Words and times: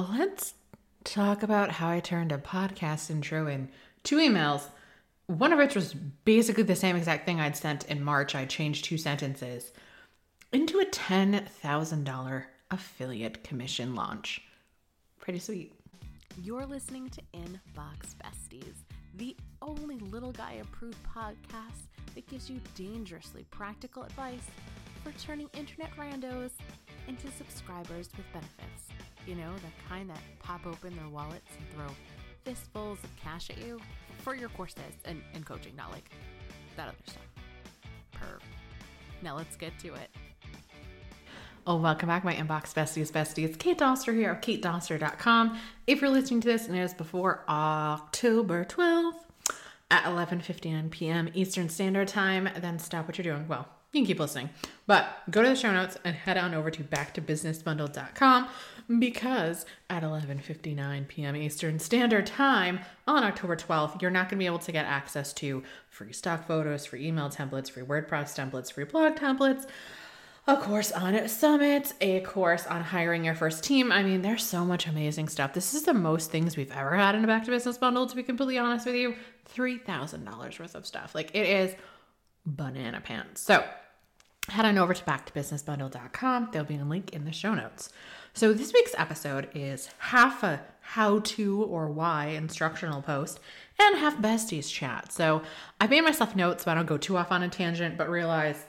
let's 0.00 0.54
talk 1.04 1.42
about 1.42 1.70
how 1.70 1.88
I 1.88 2.00
turned 2.00 2.32
a 2.32 2.38
podcast 2.38 3.10
intro 3.10 3.46
in 3.46 3.68
two 4.02 4.16
emails. 4.16 4.62
One 5.26 5.52
of 5.52 5.58
which 5.58 5.74
was 5.74 5.94
basically 5.94 6.62
the 6.62 6.76
same 6.76 6.96
exact 6.96 7.26
thing 7.26 7.40
I'd 7.40 7.56
sent 7.56 7.84
in 7.84 8.02
March. 8.02 8.34
I 8.34 8.44
changed 8.44 8.84
two 8.84 8.98
sentences 8.98 9.72
into 10.52 10.78
a 10.78 10.86
$10,000 10.86 12.44
affiliate 12.70 13.42
commission 13.42 13.94
launch. 13.94 14.40
Pretty 15.20 15.38
sweet. 15.38 15.72
You're 16.42 16.66
listening 16.66 17.08
to 17.10 17.22
Inbox 17.34 18.14
Besties, 18.22 18.84
the 19.16 19.36
only 19.62 19.98
little 19.98 20.32
guy 20.32 20.58
approved 20.60 20.98
podcast 21.04 21.88
that 22.14 22.28
gives 22.28 22.50
you 22.50 22.60
dangerously 22.74 23.44
practical 23.50 24.02
advice 24.02 24.46
for 25.02 25.12
turning 25.12 25.48
internet 25.54 25.90
randos 25.96 26.50
into 27.08 27.30
subscribers 27.32 28.08
with 28.16 28.26
benefits. 28.32 28.88
You 29.26 29.34
know, 29.34 29.52
the 29.56 29.88
kind 29.88 30.08
that 30.10 30.20
pop 30.38 30.66
open 30.66 30.94
their 30.96 31.08
wallets 31.08 31.50
and 31.58 31.68
throw 31.74 31.94
fistfuls 32.44 32.98
of 33.02 33.14
cash 33.16 33.50
at 33.50 33.58
you 33.58 33.80
for 34.18 34.34
your 34.34 34.48
courses 34.50 34.82
and, 35.04 35.20
and 35.34 35.44
coaching, 35.44 35.74
not 35.76 35.90
like 35.90 36.10
that 36.76 36.88
other 36.88 36.96
stuff. 37.06 37.22
Perv. 38.14 38.40
Now 39.22 39.36
let's 39.36 39.56
get 39.56 39.78
to 39.80 39.94
it. 39.94 40.10
Oh, 41.68 41.76
welcome 41.76 42.06
back, 42.06 42.22
my 42.22 42.34
inbox 42.34 42.72
besties, 42.72 43.10
besties. 43.10 43.58
Kate 43.58 43.76
Doster 43.76 44.14
here 44.14 44.30
of 44.30 44.40
katedoster.com. 44.40 45.58
If 45.88 46.00
you're 46.00 46.10
listening 46.10 46.40
to 46.42 46.48
this 46.48 46.68
and 46.68 46.76
it 46.76 46.80
is 46.80 46.94
before 46.94 47.42
October 47.48 48.64
12th 48.64 49.14
at 49.90 50.04
11:59 50.04 50.90
p.m. 50.90 51.28
Eastern 51.34 51.68
Standard 51.68 52.06
Time, 52.06 52.48
then 52.60 52.78
stop 52.78 53.08
what 53.08 53.18
you're 53.18 53.34
doing. 53.34 53.48
Well, 53.48 53.68
you 53.92 54.00
can 54.00 54.06
keep 54.06 54.20
listening, 54.20 54.50
but 54.86 55.22
go 55.30 55.42
to 55.42 55.48
the 55.48 55.56
show 55.56 55.72
notes 55.72 55.96
and 56.04 56.14
head 56.14 56.36
on 56.36 56.54
over 56.54 56.70
to 56.70 56.82
backtobusinessbundle.com 56.82 58.48
because 58.98 59.66
at 59.90 60.02
11:59 60.02 61.08
p.m. 61.08 61.36
Eastern 61.36 61.78
Standard 61.78 62.26
Time 62.26 62.80
on 63.06 63.24
October 63.24 63.56
12th, 63.56 64.00
you're 64.02 64.10
not 64.10 64.28
going 64.28 64.38
to 64.38 64.42
be 64.42 64.46
able 64.46 64.58
to 64.60 64.72
get 64.72 64.86
access 64.86 65.32
to 65.34 65.62
free 65.88 66.12
stock 66.12 66.46
photos, 66.46 66.86
free 66.86 67.06
email 67.06 67.28
templates, 67.30 67.70
free 67.70 67.82
WordPress 67.82 68.36
templates, 68.36 68.72
free 68.72 68.84
blog 68.84 69.14
templates 69.14 69.66
a 70.48 70.56
course 70.56 70.92
on 70.92 71.28
Summit, 71.28 71.92
a 72.00 72.20
course 72.20 72.66
on 72.66 72.82
hiring 72.82 73.24
your 73.24 73.34
first 73.34 73.64
team. 73.64 73.90
I 73.90 74.04
mean, 74.04 74.22
there's 74.22 74.44
so 74.44 74.64
much 74.64 74.86
amazing 74.86 75.28
stuff. 75.28 75.52
This 75.52 75.74
is 75.74 75.82
the 75.82 75.94
most 75.94 76.30
things 76.30 76.56
we've 76.56 76.70
ever 76.70 76.94
had 76.94 77.16
in 77.16 77.24
a 77.24 77.26
back 77.26 77.44
to 77.44 77.50
business 77.50 77.78
bundle, 77.78 78.06
to 78.06 78.14
be 78.14 78.22
completely 78.22 78.58
honest 78.58 78.86
with 78.86 78.94
you. 78.94 79.16
$3,000 79.52 80.60
worth 80.60 80.74
of 80.74 80.86
stuff. 80.86 81.14
Like 81.14 81.34
it 81.34 81.48
is 81.48 81.74
banana 82.46 83.00
pants. 83.00 83.42
So 83.42 83.64
head 84.48 84.64
on 84.64 84.78
over 84.78 84.94
to 84.94 85.04
backtobusinessbundle.com. 85.04 86.50
There'll 86.52 86.66
be 86.66 86.76
a 86.76 86.84
link 86.84 87.12
in 87.12 87.24
the 87.24 87.32
show 87.32 87.54
notes. 87.54 87.90
So 88.32 88.52
this 88.52 88.72
week's 88.72 88.94
episode 88.96 89.48
is 89.54 89.88
half 89.98 90.42
a 90.42 90.60
how 90.80 91.18
to 91.20 91.64
or 91.64 91.90
why 91.90 92.26
instructional 92.26 93.02
post 93.02 93.40
and 93.78 93.98
half 93.98 94.18
besties 94.18 94.70
chat. 94.70 95.10
So 95.12 95.42
I 95.80 95.86
made 95.86 96.02
myself 96.02 96.36
notes 96.36 96.64
so 96.64 96.70
I 96.70 96.74
don't 96.74 96.86
go 96.86 96.96
too 96.96 97.16
off 97.16 97.32
on 97.32 97.42
a 97.42 97.48
tangent, 97.48 97.98
but 97.98 98.08
realize 98.08 98.64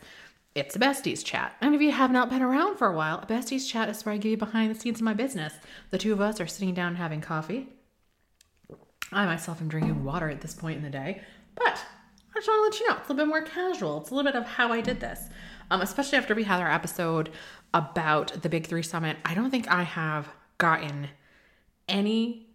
it's 0.55 0.75
a 0.75 0.79
besties 0.79 1.23
chat. 1.23 1.55
And 1.61 1.75
if 1.75 1.81
you 1.81 1.91
have 1.91 2.09
not 2.11 2.29
been 2.29 2.41
around 2.41 2.77
for 2.77 2.87
a 2.87 2.95
while, 2.95 3.19
a 3.19 3.27
besties 3.27 3.69
chat 3.69 3.89
is 3.89 4.03
where 4.03 4.15
I 4.15 4.17
give 4.17 4.31
you 4.31 4.37
behind 4.37 4.73
the 4.73 4.79
scenes 4.79 4.99
of 4.99 5.03
my 5.03 5.13
business. 5.13 5.53
The 5.91 5.99
two 5.99 6.13
of 6.13 6.21
us 6.21 6.41
are 6.41 6.47
sitting 6.47 6.73
down 6.73 6.95
having 6.95 7.21
coffee. 7.21 7.67
I 9.11 9.25
myself 9.25 9.61
am 9.61 9.67
drinking 9.67 10.03
water 10.03 10.29
at 10.29 10.41
this 10.41 10.55
point 10.55 10.77
in 10.77 10.83
the 10.83 10.89
day, 10.89 11.21
but 11.55 11.85
I 12.37 12.39
just 12.39 12.49
want 12.49 12.71
to 12.71 12.77
let 12.77 12.79
you 12.79 12.87
know 12.87 12.97
it's 12.99 13.09
a 13.09 13.13
little 13.13 13.25
bit 13.25 13.29
more 13.29 13.41
casual. 13.41 14.01
It's 14.01 14.11
a 14.11 14.13
little 14.13 14.31
bit 14.31 14.39
of 14.39 14.45
how 14.45 14.71
I 14.71 14.79
did 14.79 14.99
this, 14.99 15.27
um, 15.71 15.81
especially 15.81 16.19
after 16.19 16.35
we 16.35 16.43
had 16.43 16.61
our 16.61 16.71
episode 16.71 17.31
about 17.73 18.43
the 18.43 18.47
Big 18.47 18.67
Three 18.67 18.83
Summit. 18.83 19.17
I 19.25 19.33
don't 19.33 19.49
think 19.49 19.67
I 19.71 19.81
have 19.81 20.29
gotten 20.59 21.07
any 21.89 22.45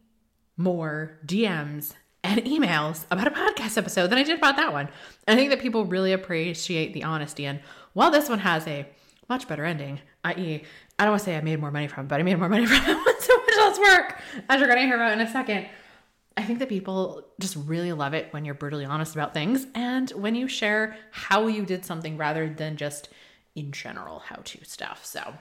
more 0.57 1.19
DMs 1.27 1.95
and 2.23 2.41
emails 2.45 3.07
about 3.11 3.27
a 3.27 3.33
podcast 3.33 3.77
episode 3.77 4.07
than 4.07 4.19
I 4.19 4.23
did 4.23 4.39
about 4.39 4.55
that 4.55 4.73
one. 4.73 4.89
I 5.27 5.35
think 5.35 5.51
that 5.51 5.59
people 5.59 5.85
really 5.85 6.13
appreciate 6.13 6.95
the 6.95 7.03
honesty. 7.03 7.45
And 7.45 7.59
while 7.93 8.13
this 8.13 8.29
one 8.29 8.39
has 8.39 8.65
a 8.69 8.87
much 9.29 9.49
better 9.49 9.65
ending, 9.65 9.99
i.e., 10.23 10.63
I 10.97 11.05
don't 11.05 11.11
want 11.11 11.23
to 11.23 11.25
say 11.25 11.37
I 11.37 11.41
made 11.41 11.59
more 11.59 11.73
money 11.73 11.89
from 11.89 12.05
it, 12.05 12.09
but 12.09 12.21
I 12.21 12.23
made 12.23 12.39
more 12.39 12.49
money 12.49 12.67
from 12.69 12.77
it. 12.77 13.21
so 13.21 13.37
much 13.37 13.57
less 13.57 13.79
work, 13.81 14.21
as 14.49 14.61
you're 14.61 14.69
going 14.69 14.79
to 14.81 14.87
hear 14.87 14.95
about 14.95 15.13
in 15.13 15.21
a 15.21 15.29
second. 15.29 15.67
I 16.37 16.45
think 16.45 16.59
that 16.61 16.69
people 16.69 17.25
just 17.39 17.57
really 17.57 17.93
love 17.93 18.15
it 18.15 18.33
when 18.33 18.45
you're 18.45 18.55
brutally 18.55 18.85
honest 18.85 19.15
about 19.15 19.35
things 19.35 19.67
and 19.75 20.11
when 20.11 20.35
you 20.35 20.49
share 20.49 20.97
how 21.11 21.47
you 21.47 21.65
did 21.65 21.85
something 21.85 22.17
rather 22.17 22.49
than 22.49 22.77
just 22.77 23.09
in 23.55 23.73
general 23.73 24.21
how 24.21 24.37
to 24.37 24.65
stuff. 24.65 25.05
So 25.05 25.35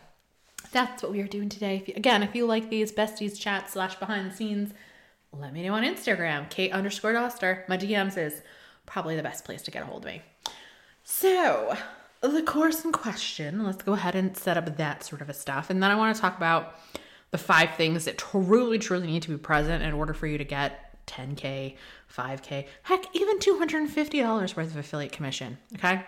that's 0.71 1.01
what 1.01 1.11
we 1.11 1.21
are 1.21 1.27
doing 1.27 1.49
today. 1.49 1.77
If 1.77 1.87
you, 1.87 1.93
again, 1.95 2.23
if 2.23 2.35
you 2.35 2.45
like 2.45 2.69
these 2.69 2.91
besties 2.91 3.39
chat 3.39 3.69
slash 3.69 3.95
behind 3.95 4.31
the 4.31 4.35
scenes, 4.35 4.73
let 5.33 5.53
me 5.53 5.63
know 5.63 5.73
on 5.73 5.83
Instagram, 5.83 6.49
Kate 6.49 6.73
underscore 6.73 7.13
Doster. 7.13 7.67
My 7.69 7.77
DMs 7.77 8.17
is 8.17 8.41
probably 8.85 9.15
the 9.15 9.23
best 9.23 9.45
place 9.45 9.61
to 9.63 9.71
get 9.71 9.83
a 9.83 9.85
hold 9.85 10.05
of 10.05 10.11
me. 10.11 10.21
So, 11.03 11.77
the 12.21 12.43
course 12.43 12.83
in 12.83 12.91
question, 12.91 13.63
let's 13.63 13.81
go 13.81 13.93
ahead 13.93 14.15
and 14.15 14.35
set 14.35 14.57
up 14.57 14.77
that 14.77 15.03
sort 15.03 15.21
of 15.21 15.29
a 15.29 15.33
stuff. 15.33 15.69
And 15.69 15.81
then 15.81 15.89
I 15.89 15.95
want 15.95 16.15
to 16.15 16.21
talk 16.21 16.37
about 16.37 16.75
the 17.31 17.37
five 17.37 17.75
things 17.75 18.05
that 18.05 18.17
truly, 18.17 18.77
truly 18.77 19.07
need 19.07 19.23
to 19.23 19.29
be 19.29 19.37
present 19.37 19.83
in 19.83 19.93
order 19.93 20.13
for 20.13 20.27
you 20.27 20.37
to 20.37 20.43
get 20.43 21.05
10K, 21.07 21.75
5K, 22.13 22.67
heck, 22.83 23.15
even 23.15 23.39
$250 23.39 24.55
worth 24.55 24.67
of 24.67 24.77
affiliate 24.77 25.11
commission. 25.11 25.57
Okay. 25.75 26.03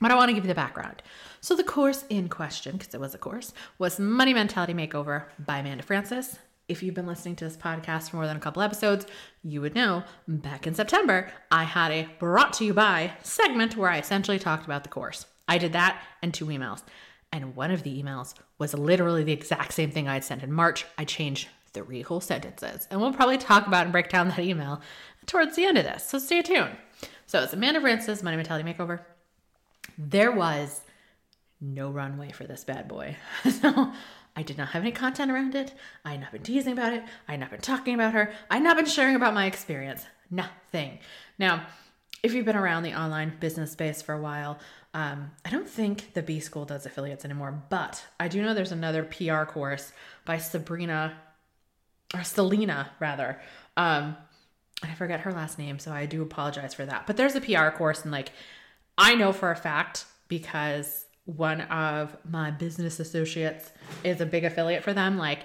But 0.00 0.10
I 0.10 0.14
want 0.14 0.28
to 0.28 0.34
give 0.34 0.44
you 0.44 0.48
the 0.48 0.54
background. 0.54 1.02
So, 1.40 1.56
the 1.56 1.64
course 1.64 2.04
in 2.10 2.28
question, 2.28 2.76
because 2.76 2.92
it 2.92 3.00
was 3.00 3.14
a 3.14 3.18
course, 3.18 3.54
was 3.78 3.98
Money 3.98 4.34
Mentality 4.34 4.74
Makeover 4.74 5.24
by 5.38 5.58
Amanda 5.58 5.82
Frances. 5.82 6.38
If 6.68 6.82
you've 6.82 6.94
been 6.94 7.06
listening 7.06 7.36
to 7.36 7.44
this 7.44 7.56
podcast 7.56 8.10
for 8.10 8.16
more 8.16 8.26
than 8.26 8.36
a 8.36 8.40
couple 8.40 8.60
episodes, 8.60 9.06
you 9.42 9.60
would 9.60 9.74
know 9.74 10.02
back 10.26 10.66
in 10.66 10.74
September, 10.74 11.30
I 11.50 11.64
had 11.64 11.92
a 11.92 12.08
brought 12.18 12.52
to 12.54 12.64
you 12.64 12.74
by 12.74 13.12
segment 13.22 13.76
where 13.76 13.88
I 13.88 13.98
essentially 13.98 14.38
talked 14.38 14.64
about 14.64 14.82
the 14.82 14.90
course. 14.90 15.26
I 15.48 15.58
did 15.58 15.72
that 15.72 16.02
and 16.22 16.34
two 16.34 16.46
emails. 16.46 16.82
And 17.32 17.56
one 17.56 17.70
of 17.70 17.82
the 17.82 18.02
emails 18.02 18.34
was 18.58 18.72
literally 18.72 19.24
the 19.24 19.32
exact 19.32 19.72
same 19.74 19.90
thing 19.90 20.08
I 20.08 20.14
had 20.14 20.24
sent 20.24 20.42
in 20.42 20.52
March. 20.52 20.86
I 20.96 21.04
changed 21.04 21.48
three 21.72 22.02
whole 22.02 22.20
sentences. 22.20 22.86
And 22.90 23.00
we'll 23.00 23.12
probably 23.12 23.38
talk 23.38 23.66
about 23.66 23.84
and 23.84 23.92
break 23.92 24.08
down 24.08 24.28
that 24.28 24.38
email 24.38 24.80
towards 25.26 25.56
the 25.56 25.64
end 25.64 25.76
of 25.76 25.84
this. 25.84 26.06
So 26.06 26.18
stay 26.18 26.42
tuned. 26.42 26.76
So 27.26 27.42
it's 27.42 27.52
Amanda 27.52 27.80
Frances, 27.80 28.22
Money 28.22 28.36
Mentality 28.36 28.68
Makeover. 28.68 29.00
There 29.98 30.32
was 30.32 30.80
no 31.60 31.90
runway 31.90 32.30
for 32.30 32.44
this 32.44 32.64
bad 32.64 32.88
boy. 32.88 33.16
so 33.50 33.92
I 34.36 34.42
did 34.42 34.58
not 34.58 34.68
have 34.68 34.82
any 34.82 34.92
content 34.92 35.30
around 35.30 35.54
it. 35.54 35.74
I 36.04 36.12
had 36.12 36.20
not 36.20 36.32
been 36.32 36.42
teasing 36.42 36.72
about 36.72 36.92
it. 36.92 37.02
I 37.26 37.32
had 37.32 37.40
not 37.40 37.50
been 37.50 37.60
talking 37.60 37.94
about 37.94 38.14
her. 38.14 38.32
I 38.50 38.54
had 38.54 38.64
not 38.64 38.76
been 38.76 38.86
sharing 38.86 39.16
about 39.16 39.34
my 39.34 39.46
experience. 39.46 40.06
Nothing. 40.30 40.98
Now, 41.38 41.66
if 42.22 42.34
you've 42.34 42.44
been 42.44 42.56
around 42.56 42.82
the 42.82 42.94
online 42.94 43.34
business 43.40 43.72
space 43.72 44.02
for 44.02 44.14
a 44.14 44.20
while, 44.20 44.58
um, 44.94 45.30
I 45.44 45.50
don't 45.50 45.68
think 45.68 46.14
the 46.14 46.22
B 46.22 46.40
School 46.40 46.64
does 46.64 46.86
affiliates 46.86 47.24
anymore, 47.24 47.62
but 47.68 48.04
I 48.18 48.28
do 48.28 48.42
know 48.42 48.54
there's 48.54 48.72
another 48.72 49.02
PR 49.02 49.44
course 49.44 49.92
by 50.24 50.38
Sabrina 50.38 51.16
or 52.14 52.22
Selena 52.22 52.90
rather. 52.98 53.40
Um, 53.76 54.16
I 54.82 54.94
forget 54.94 55.20
her 55.20 55.32
last 55.32 55.58
name, 55.58 55.78
so 55.78 55.92
I 55.92 56.06
do 56.06 56.22
apologize 56.22 56.74
for 56.74 56.86
that. 56.86 57.06
But 57.06 57.16
there's 57.16 57.34
a 57.34 57.40
PR 57.40 57.68
course, 57.68 58.02
and 58.02 58.12
like 58.12 58.32
I 58.96 59.14
know 59.14 59.32
for 59.32 59.50
a 59.50 59.56
fact 59.56 60.06
because 60.28 61.06
one 61.26 61.62
of 61.62 62.16
my 62.28 62.50
business 62.50 63.00
associates 63.00 63.72
is 64.04 64.20
a 64.20 64.26
big 64.26 64.44
affiliate 64.44 64.82
for 64.82 64.92
them. 64.92 65.18
Like 65.18 65.40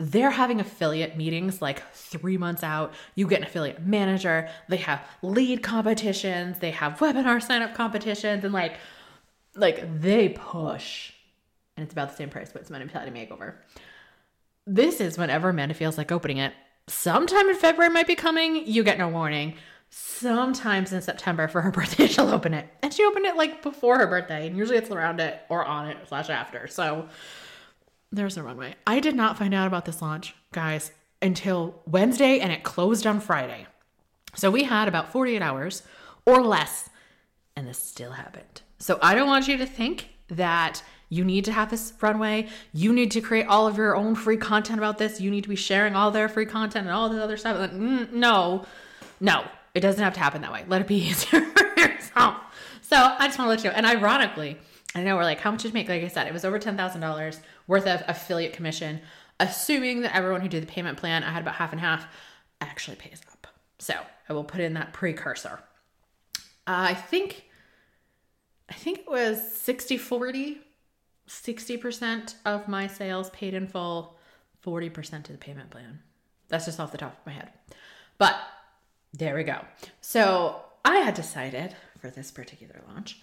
they're 0.00 0.30
having 0.30 0.60
affiliate 0.60 1.14
meetings 1.14 1.60
like 1.60 1.82
three 1.92 2.38
months 2.38 2.62
out. 2.62 2.94
You 3.14 3.28
get 3.28 3.40
an 3.40 3.44
affiliate 3.44 3.86
manager. 3.86 4.48
They 4.66 4.78
have 4.78 5.06
lead 5.20 5.62
competitions. 5.62 6.58
They 6.58 6.70
have 6.70 6.98
webinar 6.98 7.42
sign 7.42 7.60
up 7.60 7.74
competitions, 7.74 8.42
and 8.44 8.54
like, 8.54 8.78
like 9.54 10.00
they 10.00 10.30
push, 10.30 11.12
and 11.76 11.84
it's 11.84 11.92
about 11.92 12.08
the 12.10 12.16
same 12.16 12.30
price, 12.30 12.50
but 12.50 12.62
it's 12.62 12.70
Mentality 12.70 13.10
Makeover. 13.10 13.56
This 14.66 15.02
is 15.02 15.18
whenever 15.18 15.50
Amanda 15.50 15.74
feels 15.74 15.98
like 15.98 16.10
opening 16.10 16.38
it. 16.38 16.54
Sometime 16.86 17.50
in 17.50 17.56
February 17.56 17.92
might 17.92 18.06
be 18.06 18.14
coming. 18.14 18.66
You 18.66 18.82
get 18.82 18.98
no 18.98 19.08
warning 19.08 19.54
sometimes 19.90 20.92
in 20.92 21.02
September 21.02 21.48
for 21.48 21.60
her 21.62 21.70
birthday, 21.72 22.06
she'll 22.06 22.28
open 22.28 22.54
it. 22.54 22.68
And 22.82 22.94
she 22.94 23.04
opened 23.04 23.26
it 23.26 23.36
like 23.36 23.62
before 23.62 23.98
her 23.98 24.06
birthday, 24.06 24.46
and 24.46 24.56
usually 24.56 24.78
it's 24.78 24.90
around 24.90 25.20
it 25.20 25.42
or 25.48 25.64
on 25.64 25.88
it 25.88 25.98
slash 26.08 26.30
after. 26.30 26.68
So 26.68 27.08
there's 28.12 28.36
no 28.36 28.42
runway. 28.42 28.74
I 28.86 29.00
did 29.00 29.14
not 29.14 29.38
find 29.38 29.54
out 29.54 29.66
about 29.66 29.84
this 29.84 30.02
launch, 30.02 30.34
guys, 30.52 30.90
until 31.22 31.82
Wednesday, 31.86 32.40
and 32.40 32.52
it 32.52 32.62
closed 32.62 33.06
on 33.06 33.20
Friday. 33.20 33.66
So 34.34 34.50
we 34.50 34.64
had 34.64 34.88
about 34.88 35.12
48 35.12 35.42
hours 35.42 35.82
or 36.26 36.42
less, 36.42 36.90
and 37.56 37.66
this 37.66 37.78
still 37.78 38.12
happened. 38.12 38.62
So 38.78 38.98
I 39.02 39.14
don't 39.14 39.28
want 39.28 39.48
you 39.48 39.56
to 39.58 39.66
think 39.66 40.08
that 40.28 40.82
you 41.08 41.24
need 41.24 41.44
to 41.44 41.52
have 41.52 41.70
this 41.70 41.92
runway. 42.00 42.48
You 42.72 42.92
need 42.92 43.10
to 43.12 43.20
create 43.20 43.46
all 43.46 43.66
of 43.66 43.76
your 43.76 43.96
own 43.96 44.14
free 44.14 44.36
content 44.36 44.78
about 44.78 44.98
this. 44.98 45.20
You 45.20 45.30
need 45.30 45.42
to 45.42 45.48
be 45.48 45.56
sharing 45.56 45.96
all 45.96 46.10
their 46.10 46.28
free 46.28 46.46
content 46.46 46.86
and 46.86 46.94
all 46.94 47.08
this 47.08 47.20
other 47.20 47.36
stuff. 47.36 47.58
Like, 47.58 47.72
mm, 47.72 48.12
no, 48.12 48.64
no, 49.18 49.44
it 49.74 49.80
doesn't 49.80 50.02
have 50.02 50.14
to 50.14 50.20
happen 50.20 50.42
that 50.42 50.52
way. 50.52 50.64
Let 50.68 50.80
it 50.80 50.86
be 50.86 50.96
easier 51.10 51.40
for 51.42 51.80
yourself. 51.80 52.36
So 52.80 52.96
I 52.96 53.26
just 53.26 53.38
want 53.38 53.46
to 53.46 53.50
let 53.50 53.64
you 53.64 53.70
know. 53.70 53.76
And 53.76 53.86
ironically, 53.86 54.56
I 54.94 55.02
know 55.02 55.16
we're 55.16 55.22
like, 55.22 55.40
how 55.40 55.50
much 55.50 55.62
did 55.62 55.68
you 55.68 55.74
make? 55.74 55.88
Like 55.88 56.02
I 56.02 56.08
said, 56.08 56.26
it 56.26 56.32
was 56.32 56.44
over 56.44 56.58
$10,000 56.58 57.40
worth 57.66 57.86
of 57.86 58.02
affiliate 58.08 58.52
commission. 58.52 59.00
assuming 59.38 60.02
that 60.02 60.14
everyone 60.14 60.42
who 60.42 60.48
did 60.48 60.62
the 60.62 60.66
payment 60.66 60.98
plan, 60.98 61.24
I 61.24 61.30
had 61.30 61.40
about 61.42 61.54
half 61.54 61.72
and 61.72 61.80
half, 61.80 62.06
actually 62.60 62.96
pays 62.96 63.22
up. 63.32 63.46
So 63.78 63.94
I 64.28 64.32
will 64.32 64.44
put 64.44 64.60
in 64.60 64.74
that 64.74 64.92
precursor. 64.92 65.60
Uh, 66.66 66.90
I 66.90 66.94
think, 66.94 67.44
I 68.68 68.74
think 68.74 68.98
it 68.98 69.08
was 69.08 69.40
60 69.56 69.96
40, 69.96 70.58
60% 71.26 72.34
of 72.44 72.68
my 72.68 72.86
sales 72.86 73.30
paid 73.30 73.54
in 73.54 73.66
full, 73.66 74.18
40% 74.64 75.24
to 75.24 75.32
the 75.32 75.38
payment 75.38 75.70
plan. 75.70 76.00
That's 76.48 76.66
just 76.66 76.78
off 76.78 76.92
the 76.92 76.98
top 76.98 77.18
of 77.18 77.26
my 77.26 77.32
head. 77.32 77.50
But 78.18 78.36
there 79.14 79.34
we 79.34 79.44
go. 79.44 79.64
So 80.00 80.60
I 80.84 80.96
had 80.98 81.14
decided 81.14 81.74
for 81.98 82.10
this 82.10 82.30
particular 82.30 82.82
launch 82.88 83.22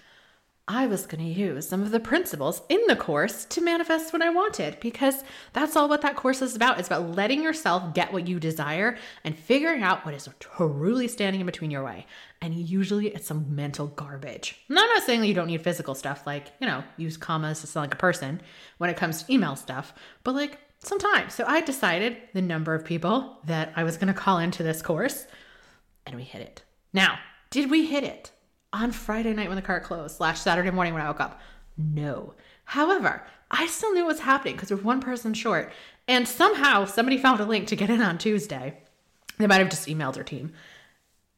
I 0.69 0.85
was 0.85 1.05
going 1.05 1.23
to 1.23 1.39
use 1.39 1.65
some 1.65 1.81
of 1.81 1.91
the 1.91 1.99
principles 1.99 2.61
in 2.67 2.81
the 2.87 2.95
course 2.97 3.45
to 3.45 3.61
manifest 3.61 4.11
what 4.11 4.21
I 4.21 4.29
wanted 4.29 4.81
because 4.81 5.23
that's 5.53 5.77
all 5.77 5.87
what 5.87 6.01
that 6.01 6.17
course 6.17 6.41
is 6.41 6.57
about. 6.57 6.77
It's 6.77 6.89
about 6.89 7.15
letting 7.15 7.41
yourself 7.41 7.93
get 7.93 8.11
what 8.11 8.27
you 8.27 8.37
desire 8.37 8.97
and 9.23 9.37
figuring 9.37 9.81
out 9.81 10.05
what 10.05 10.13
is 10.13 10.27
truly 10.39 11.07
standing 11.07 11.39
in 11.39 11.45
between 11.45 11.71
your 11.71 11.85
way. 11.85 12.05
And 12.41 12.53
usually 12.53 13.07
it's 13.07 13.27
some 13.27 13.55
mental 13.55 13.87
garbage. 13.87 14.57
And 14.67 14.77
I'm 14.77 14.89
not 14.89 15.03
saying 15.03 15.21
that 15.21 15.27
you 15.27 15.33
don't 15.33 15.47
need 15.47 15.63
physical 15.63 15.95
stuff 15.95 16.27
like, 16.27 16.51
you 16.59 16.67
know, 16.67 16.83
use 16.97 17.15
commas 17.15 17.61
to 17.61 17.67
sound 17.67 17.85
like 17.85 17.93
a 17.93 17.97
person 17.97 18.41
when 18.77 18.89
it 18.89 18.97
comes 18.97 19.23
to 19.23 19.33
email 19.33 19.55
stuff, 19.55 19.93
but 20.25 20.35
like 20.35 20.59
sometimes. 20.79 21.33
So 21.33 21.45
I 21.47 21.61
decided 21.61 22.17
the 22.33 22.41
number 22.41 22.75
of 22.75 22.83
people 22.83 23.37
that 23.45 23.71
I 23.77 23.85
was 23.85 23.95
going 23.95 24.13
to 24.13 24.19
call 24.19 24.39
into 24.39 24.63
this 24.63 24.81
course 24.81 25.27
and 26.05 26.15
we 26.15 26.23
hit 26.23 26.41
it. 26.41 26.63
Now, 26.91 27.19
did 27.51 27.71
we 27.71 27.85
hit 27.85 28.03
it? 28.03 28.31
On 28.73 28.91
Friday 28.91 29.33
night 29.33 29.47
when 29.47 29.55
the 29.55 29.61
cart 29.61 29.83
closed, 29.83 30.17
slash 30.17 30.39
Saturday 30.39 30.71
morning 30.71 30.93
when 30.93 31.03
I 31.03 31.07
woke 31.07 31.19
up? 31.19 31.39
No. 31.77 32.33
However, 32.65 33.23
I 33.49 33.67
still 33.67 33.93
knew 33.93 34.01
what 34.01 34.13
was 34.13 34.19
happening 34.19 34.55
because 34.55 34.71
we're 34.71 34.77
one 34.77 35.01
person 35.01 35.33
short. 35.33 35.71
And 36.07 36.27
somehow 36.27 36.85
somebody 36.85 37.17
found 37.17 37.39
a 37.39 37.45
link 37.45 37.67
to 37.67 37.75
get 37.75 37.89
in 37.89 38.01
on 38.01 38.17
Tuesday. 38.17 38.77
They 39.37 39.47
might 39.47 39.59
have 39.59 39.69
just 39.69 39.87
emailed 39.87 40.13
their 40.15 40.23
team. 40.23 40.53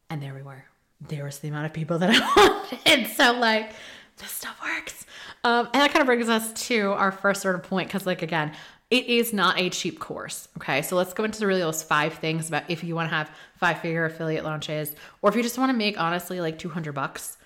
And 0.09 0.21
there 0.21 0.33
we 0.33 0.41
were. 0.41 0.65
There 1.01 1.25
was 1.25 1.39
the 1.39 1.47
amount 1.47 1.65
of 1.65 1.73
people 1.73 1.99
that 1.99 2.09
I 2.13 2.65
wanted. 2.85 3.07
So, 3.07 3.33
like, 3.33 3.73
this 4.17 4.31
stuff 4.31 4.59
works. 4.61 5.05
Um, 5.43 5.67
and 5.73 5.81
that 5.81 5.91
kind 5.91 6.01
of 6.01 6.07
brings 6.07 6.29
us 6.29 6.51
to 6.67 6.91
our 6.93 7.11
first 7.11 7.41
sort 7.41 7.55
of 7.55 7.63
point 7.63 7.87
because, 7.87 8.05
like, 8.05 8.21
again, 8.21 8.53
it 8.89 9.05
is 9.05 9.33
not 9.33 9.59
a 9.59 9.69
cheap 9.69 9.99
course. 9.99 10.47
Okay. 10.57 10.81
So 10.81 10.95
let's 10.95 11.13
go 11.13 11.23
into 11.23 11.45
really 11.45 11.59
those 11.59 11.83
five 11.83 12.15
things 12.15 12.47
about 12.47 12.63
if 12.69 12.83
you 12.83 12.95
want 12.95 13.09
to 13.09 13.15
have 13.15 13.31
five 13.57 13.79
figure 13.81 14.05
affiliate 14.05 14.43
launches 14.43 14.95
or 15.21 15.29
if 15.29 15.35
you 15.35 15.43
just 15.43 15.57
want 15.57 15.71
to 15.71 15.77
make 15.77 15.99
honestly 15.99 16.41
like 16.41 16.57
200 16.57 16.93
bucks 16.93 17.37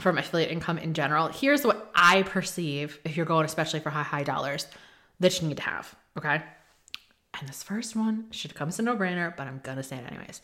from 0.00 0.18
affiliate 0.18 0.50
income 0.50 0.78
in 0.78 0.94
general. 0.94 1.28
Here's 1.28 1.64
what 1.64 1.90
I 1.94 2.22
perceive 2.22 3.00
if 3.04 3.16
you're 3.16 3.26
going, 3.26 3.46
especially 3.46 3.80
for 3.80 3.90
high, 3.90 4.02
high 4.02 4.22
dollars, 4.22 4.68
that 5.20 5.40
you 5.40 5.48
need 5.48 5.56
to 5.56 5.62
have. 5.62 5.94
Okay. 6.16 6.42
And 7.38 7.48
this 7.48 7.62
first 7.62 7.96
one 7.96 8.26
should 8.30 8.54
come 8.54 8.68
as 8.68 8.78
a 8.78 8.82
no 8.82 8.96
brainer, 8.96 9.34
but 9.36 9.46
I'm 9.46 9.60
going 9.62 9.76
to 9.76 9.82
say 9.82 9.96
it 9.96 10.10
anyways. 10.10 10.40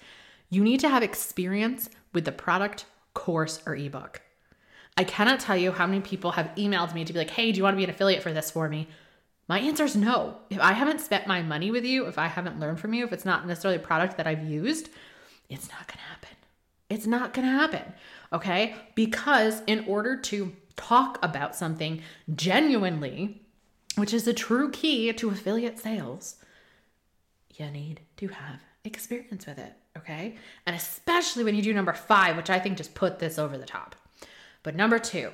You 0.50 0.62
need 0.62 0.80
to 0.80 0.88
have 0.88 1.02
experience 1.02 1.88
with 2.12 2.24
the 2.24 2.32
product, 2.32 2.84
course, 3.14 3.62
or 3.64 3.74
ebook. 3.74 4.20
I 4.96 5.04
cannot 5.04 5.40
tell 5.40 5.56
you 5.56 5.72
how 5.72 5.86
many 5.86 6.00
people 6.00 6.32
have 6.32 6.50
emailed 6.56 6.94
me 6.94 7.04
to 7.04 7.12
be 7.12 7.18
like, 7.18 7.30
hey, 7.30 7.50
do 7.50 7.56
you 7.56 7.62
want 7.62 7.74
to 7.74 7.78
be 7.78 7.84
an 7.84 7.90
affiliate 7.90 8.22
for 8.22 8.32
this 8.32 8.50
for 8.50 8.68
me? 8.68 8.88
My 9.48 9.58
answer 9.58 9.84
is 9.84 9.96
no. 9.96 10.38
If 10.50 10.60
I 10.60 10.72
haven't 10.72 11.00
spent 11.00 11.26
my 11.26 11.42
money 11.42 11.70
with 11.70 11.84
you, 11.84 12.06
if 12.06 12.18
I 12.18 12.26
haven't 12.26 12.60
learned 12.60 12.80
from 12.80 12.94
you, 12.94 13.04
if 13.04 13.12
it's 13.12 13.24
not 13.24 13.46
necessarily 13.46 13.76
a 13.76 13.86
product 13.86 14.16
that 14.16 14.26
I've 14.26 14.44
used, 14.44 14.88
it's 15.48 15.68
not 15.68 15.86
going 15.88 15.98
to 15.98 16.04
happen. 16.04 16.36
It's 16.88 17.06
not 17.06 17.34
going 17.34 17.46
to 17.46 17.52
happen. 17.52 17.92
Okay? 18.32 18.74
Because 18.94 19.62
in 19.66 19.84
order 19.86 20.16
to 20.16 20.52
talk 20.76 21.18
about 21.22 21.56
something 21.56 22.02
genuinely, 22.34 23.42
which 23.96 24.14
is 24.14 24.26
a 24.26 24.32
true 24.32 24.70
key 24.70 25.12
to 25.12 25.30
affiliate 25.30 25.78
sales, 25.78 26.36
you 27.54 27.70
need 27.70 28.00
to 28.16 28.28
have 28.28 28.60
experience 28.84 29.46
with 29.46 29.58
it. 29.58 29.74
Okay? 29.98 30.36
And 30.66 30.74
especially 30.74 31.44
when 31.44 31.54
you 31.54 31.62
do 31.62 31.74
number 31.74 31.92
five, 31.92 32.36
which 32.36 32.50
I 32.50 32.58
think 32.58 32.78
just 32.78 32.94
put 32.94 33.18
this 33.18 33.38
over 33.38 33.58
the 33.58 33.66
top. 33.66 33.96
But 34.62 34.76
number 34.76 34.98
two, 34.98 35.30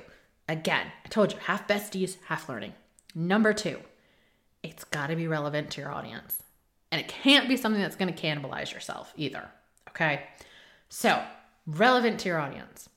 again, 0.47 0.87
I 1.05 1.07
told 1.07 1.31
you 1.31 1.39
half 1.39 1.67
besties, 1.67 2.17
half 2.25 2.49
learning. 2.49 2.73
Number 3.15 3.53
two, 3.53 3.79
it's 4.63 4.83
got 4.83 5.07
to 5.07 5.15
be 5.15 5.27
relevant 5.27 5.71
to 5.71 5.81
your 5.81 5.91
audience. 5.91 6.43
And 6.91 6.99
it 6.99 7.07
can't 7.07 7.47
be 7.47 7.57
something 7.57 7.81
that's 7.81 7.95
going 7.95 8.13
to 8.13 8.19
cannibalize 8.19 8.73
yourself 8.73 9.13
either. 9.15 9.47
Okay. 9.89 10.23
So, 10.89 11.21
relevant 11.67 12.19
to 12.21 12.29
your 12.29 12.39
audience. 12.39 12.89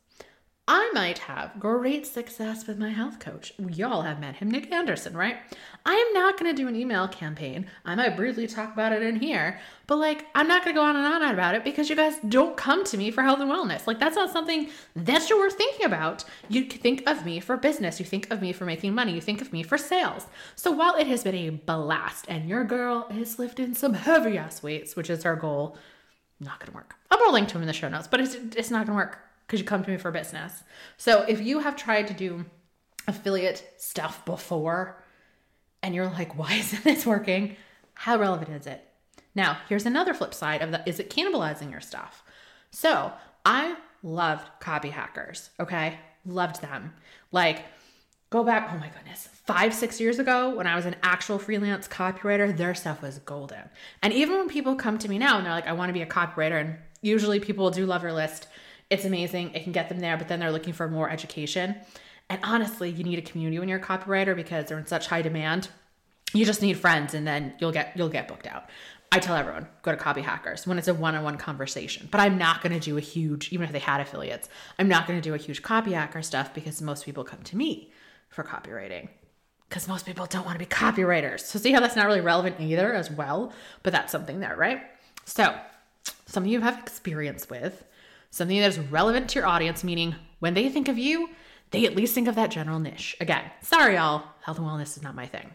I 0.68 0.92
might 0.94 1.18
have 1.18 1.58
great 1.58 2.06
success 2.06 2.68
with 2.68 2.78
my 2.78 2.90
health 2.90 3.18
coach. 3.18 3.52
Y'all 3.58 4.02
have 4.02 4.20
met 4.20 4.36
him, 4.36 4.48
Nick 4.48 4.70
Anderson, 4.70 5.16
right? 5.16 5.38
I 5.84 5.92
am 5.92 6.14
not 6.14 6.38
going 6.38 6.54
to 6.54 6.62
do 6.62 6.68
an 6.68 6.76
email 6.76 7.08
campaign. 7.08 7.66
I 7.84 7.96
might 7.96 8.16
briefly 8.16 8.46
talk 8.46 8.72
about 8.72 8.92
it 8.92 9.02
in 9.02 9.16
here, 9.16 9.58
but 9.88 9.96
like, 9.96 10.26
I'm 10.36 10.46
not 10.46 10.62
going 10.62 10.72
to 10.72 10.80
go 10.80 10.84
on 10.84 10.94
and 10.94 11.04
on 11.04 11.34
about 11.34 11.56
it 11.56 11.64
because 11.64 11.90
you 11.90 11.96
guys 11.96 12.14
don't 12.28 12.56
come 12.56 12.84
to 12.84 12.96
me 12.96 13.10
for 13.10 13.22
health 13.22 13.40
and 13.40 13.50
wellness. 13.50 13.88
Like, 13.88 13.98
that's 13.98 14.14
not 14.14 14.30
something 14.30 14.68
that 14.94 15.28
you're 15.28 15.40
worth 15.40 15.54
thinking 15.54 15.84
about. 15.84 16.24
You 16.48 16.62
think 16.66 17.08
of 17.10 17.26
me 17.26 17.40
for 17.40 17.56
business, 17.56 17.98
you 17.98 18.06
think 18.06 18.30
of 18.30 18.40
me 18.40 18.52
for 18.52 18.64
making 18.64 18.94
money, 18.94 19.14
you 19.14 19.20
think 19.20 19.40
of 19.40 19.52
me 19.52 19.64
for 19.64 19.76
sales. 19.76 20.26
So, 20.54 20.70
while 20.70 20.94
it 20.94 21.08
has 21.08 21.24
been 21.24 21.34
a 21.34 21.50
blast 21.50 22.26
and 22.28 22.48
your 22.48 22.62
girl 22.62 23.08
is 23.10 23.36
lifting 23.36 23.74
some 23.74 23.94
heavy 23.94 24.38
ass 24.38 24.62
weights, 24.62 24.94
which 24.94 25.10
is 25.10 25.26
our 25.26 25.34
goal, 25.34 25.76
not 26.38 26.60
going 26.60 26.70
to 26.70 26.76
work. 26.76 26.94
I'll 27.10 27.18
put 27.18 27.28
a 27.28 27.32
link 27.32 27.48
to 27.48 27.56
him 27.56 27.62
in 27.62 27.66
the 27.66 27.72
show 27.72 27.88
notes, 27.88 28.06
but 28.06 28.20
it's, 28.20 28.34
it's 28.34 28.70
not 28.70 28.86
going 28.86 28.96
to 28.96 29.04
work 29.04 29.18
because 29.52 29.60
you 29.60 29.66
come 29.66 29.84
to 29.84 29.90
me 29.90 29.98
for 29.98 30.10
business. 30.10 30.62
So 30.96 31.24
if 31.28 31.42
you 31.42 31.58
have 31.58 31.76
tried 31.76 32.08
to 32.08 32.14
do 32.14 32.46
affiliate 33.06 33.62
stuff 33.76 34.24
before 34.24 35.04
and 35.82 35.94
you're 35.94 36.08
like, 36.08 36.38
why 36.38 36.54
isn't 36.60 36.84
this 36.84 37.04
working? 37.04 37.56
How 37.92 38.18
relevant 38.18 38.48
is 38.48 38.66
it? 38.66 38.82
Now, 39.34 39.58
here's 39.68 39.84
another 39.84 40.14
flip 40.14 40.32
side 40.32 40.62
of 40.62 40.70
that 40.70 40.88
is 40.88 40.98
it 40.98 41.10
cannibalizing 41.10 41.70
your 41.70 41.82
stuff? 41.82 42.22
So 42.70 43.12
I 43.44 43.76
loved 44.02 44.48
copy 44.58 44.88
hackers, 44.88 45.50
okay? 45.60 45.98
Loved 46.24 46.62
them. 46.62 46.94
Like, 47.30 47.66
go 48.30 48.44
back, 48.44 48.70
oh 48.72 48.78
my 48.78 48.88
goodness, 48.88 49.28
five, 49.44 49.74
six 49.74 50.00
years 50.00 50.18
ago 50.18 50.54
when 50.54 50.66
I 50.66 50.76
was 50.76 50.86
an 50.86 50.96
actual 51.02 51.38
freelance 51.38 51.86
copywriter, 51.86 52.56
their 52.56 52.74
stuff 52.74 53.02
was 53.02 53.18
golden. 53.18 53.68
And 54.02 54.14
even 54.14 54.38
when 54.38 54.48
people 54.48 54.76
come 54.76 54.96
to 54.96 55.10
me 55.10 55.18
now 55.18 55.36
and 55.36 55.44
they're 55.44 55.52
like, 55.52 55.68
I 55.68 55.74
want 55.74 55.90
to 55.90 55.94
be 55.94 56.00
a 56.00 56.06
copywriter, 56.06 56.58
and 56.58 56.78
usually 57.02 57.38
people 57.38 57.70
do 57.70 57.84
love 57.84 58.02
your 58.02 58.14
list 58.14 58.46
it's 58.92 59.06
amazing. 59.06 59.54
It 59.54 59.62
can 59.64 59.72
get 59.72 59.88
them 59.88 60.00
there, 60.00 60.18
but 60.18 60.28
then 60.28 60.38
they're 60.38 60.52
looking 60.52 60.74
for 60.74 60.86
more 60.86 61.08
education. 61.08 61.76
And 62.28 62.38
honestly, 62.44 62.90
you 62.90 63.04
need 63.04 63.18
a 63.18 63.22
community 63.22 63.58
when 63.58 63.68
you're 63.68 63.78
a 63.78 63.82
copywriter 63.82 64.36
because 64.36 64.66
they're 64.66 64.78
in 64.78 64.86
such 64.86 65.06
high 65.06 65.22
demand. 65.22 65.70
You 66.34 66.44
just 66.44 66.60
need 66.60 66.76
friends 66.76 67.14
and 67.14 67.26
then 67.26 67.54
you'll 67.58 67.72
get 67.72 67.92
you'll 67.96 68.10
get 68.10 68.28
booked 68.28 68.46
out. 68.46 68.68
I 69.10 69.18
tell 69.18 69.34
everyone, 69.34 69.66
go 69.82 69.90
to 69.92 69.96
Copy 69.96 70.20
Hackers 70.20 70.66
when 70.66 70.78
it's 70.78 70.88
a 70.88 70.94
one-on-one 70.94 71.36
conversation. 71.36 72.08
But 72.10 72.20
I'm 72.20 72.38
not 72.38 72.62
going 72.62 72.72
to 72.72 72.80
do 72.80 72.96
a 72.96 73.00
huge 73.00 73.50
even 73.50 73.64
if 73.64 73.72
they 73.72 73.78
had 73.78 74.00
affiliates. 74.00 74.50
I'm 74.78 74.88
not 74.88 75.06
going 75.06 75.20
to 75.20 75.26
do 75.26 75.34
a 75.34 75.38
huge 75.38 75.62
copy 75.62 75.92
hacker 75.92 76.22
stuff 76.22 76.52
because 76.52 76.82
most 76.82 77.06
people 77.06 77.24
come 77.24 77.42
to 77.44 77.56
me 77.56 77.92
for 78.28 78.44
copywriting 78.44 79.08
because 79.68 79.88
most 79.88 80.04
people 80.04 80.26
don't 80.26 80.44
want 80.44 80.58
to 80.58 80.64
be 80.64 80.68
copywriters. 80.68 81.40
So 81.40 81.58
see 81.58 81.72
how 81.72 81.80
that's 81.80 81.96
not 81.96 82.06
really 82.06 82.20
relevant 82.20 82.60
either 82.60 82.92
as 82.92 83.10
well, 83.10 83.54
but 83.82 83.92
that's 83.94 84.12
something 84.12 84.40
there, 84.40 84.54
right? 84.54 84.82
So, 85.24 85.54
something 86.26 86.52
you 86.52 86.60
have 86.60 86.78
experience 86.78 87.48
with 87.48 87.84
something 88.32 88.58
that 88.58 88.66
is 88.66 88.78
relevant 88.80 89.28
to 89.28 89.38
your 89.38 89.46
audience, 89.46 89.84
meaning 89.84 90.16
when 90.40 90.54
they 90.54 90.68
think 90.68 90.88
of 90.88 90.98
you, 90.98 91.28
they 91.70 91.86
at 91.86 91.94
least 91.94 92.14
think 92.14 92.26
of 92.26 92.34
that 92.34 92.50
general 92.50 92.80
niche. 92.80 93.16
Again, 93.20 93.44
sorry, 93.60 93.94
y'all, 93.94 94.24
health 94.40 94.58
and 94.58 94.66
wellness 94.66 94.96
is 94.96 95.02
not 95.02 95.14
my 95.14 95.26
thing. 95.26 95.50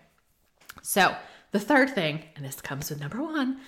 So, 0.81 1.15
the 1.51 1.59
third 1.59 1.89
thing, 1.89 2.23
and 2.35 2.45
this 2.45 2.61
comes 2.61 2.89
with 2.89 2.99
number 2.99 3.21
one, 3.21 3.59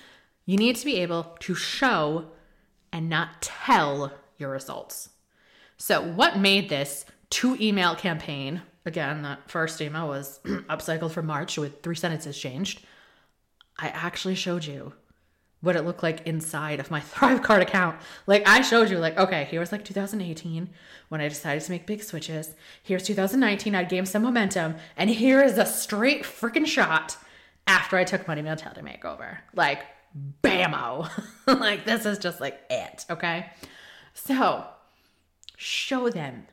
you 0.46 0.56
need 0.56 0.76
to 0.76 0.84
be 0.84 0.96
able 0.96 1.36
to 1.40 1.54
show 1.54 2.26
and 2.92 3.08
not 3.08 3.42
tell 3.42 4.12
your 4.38 4.50
results. 4.50 5.10
So, 5.76 6.02
what 6.02 6.38
made 6.38 6.68
this 6.68 7.04
two 7.30 7.56
email 7.60 7.96
campaign? 7.96 8.62
Again, 8.86 9.22
that 9.22 9.50
first 9.50 9.80
email 9.80 10.08
was 10.08 10.38
upcycled 10.44 11.10
from 11.10 11.26
March 11.26 11.58
with 11.58 11.82
three 11.82 11.96
sentences 11.96 12.38
changed. 12.38 12.84
I 13.76 13.88
actually 13.88 14.36
showed 14.36 14.64
you 14.64 14.92
what 15.60 15.76
it 15.76 15.84
looked 15.84 16.02
like 16.02 16.26
inside 16.26 16.80
of 16.80 16.90
my 16.90 17.00
Thrivecart 17.12 17.60
account. 17.62 17.96
Like 18.26 18.46
I 18.46 18.62
showed 18.62 18.90
you, 18.90 18.98
like, 18.98 19.18
okay, 19.18 19.44
here 19.50 19.60
was 19.60 19.72
like 19.72 19.84
2018 19.84 20.70
when 21.08 21.20
I 21.20 21.28
decided 21.28 21.62
to 21.62 21.70
make 21.70 21.86
big 21.86 22.02
switches. 22.02 22.54
Here's 22.82 23.02
2019, 23.04 23.74
I 23.74 23.84
gained 23.84 24.08
some 24.08 24.22
momentum, 24.22 24.76
and 24.96 25.10
here 25.10 25.42
is 25.42 25.58
a 25.58 25.66
straight 25.66 26.22
freaking 26.22 26.66
shot 26.66 27.16
after 27.66 27.96
I 27.96 28.04
took 28.04 28.26
Money 28.26 28.42
Mentality 28.42 28.80
Makeover. 28.80 29.38
Like, 29.54 29.84
bammo. 30.42 31.08
like 31.46 31.84
this 31.84 32.06
is 32.06 32.18
just 32.18 32.40
like 32.40 32.60
it, 32.68 33.04
okay? 33.10 33.50
So 34.14 34.64
show 35.56 36.08
them. 36.08 36.46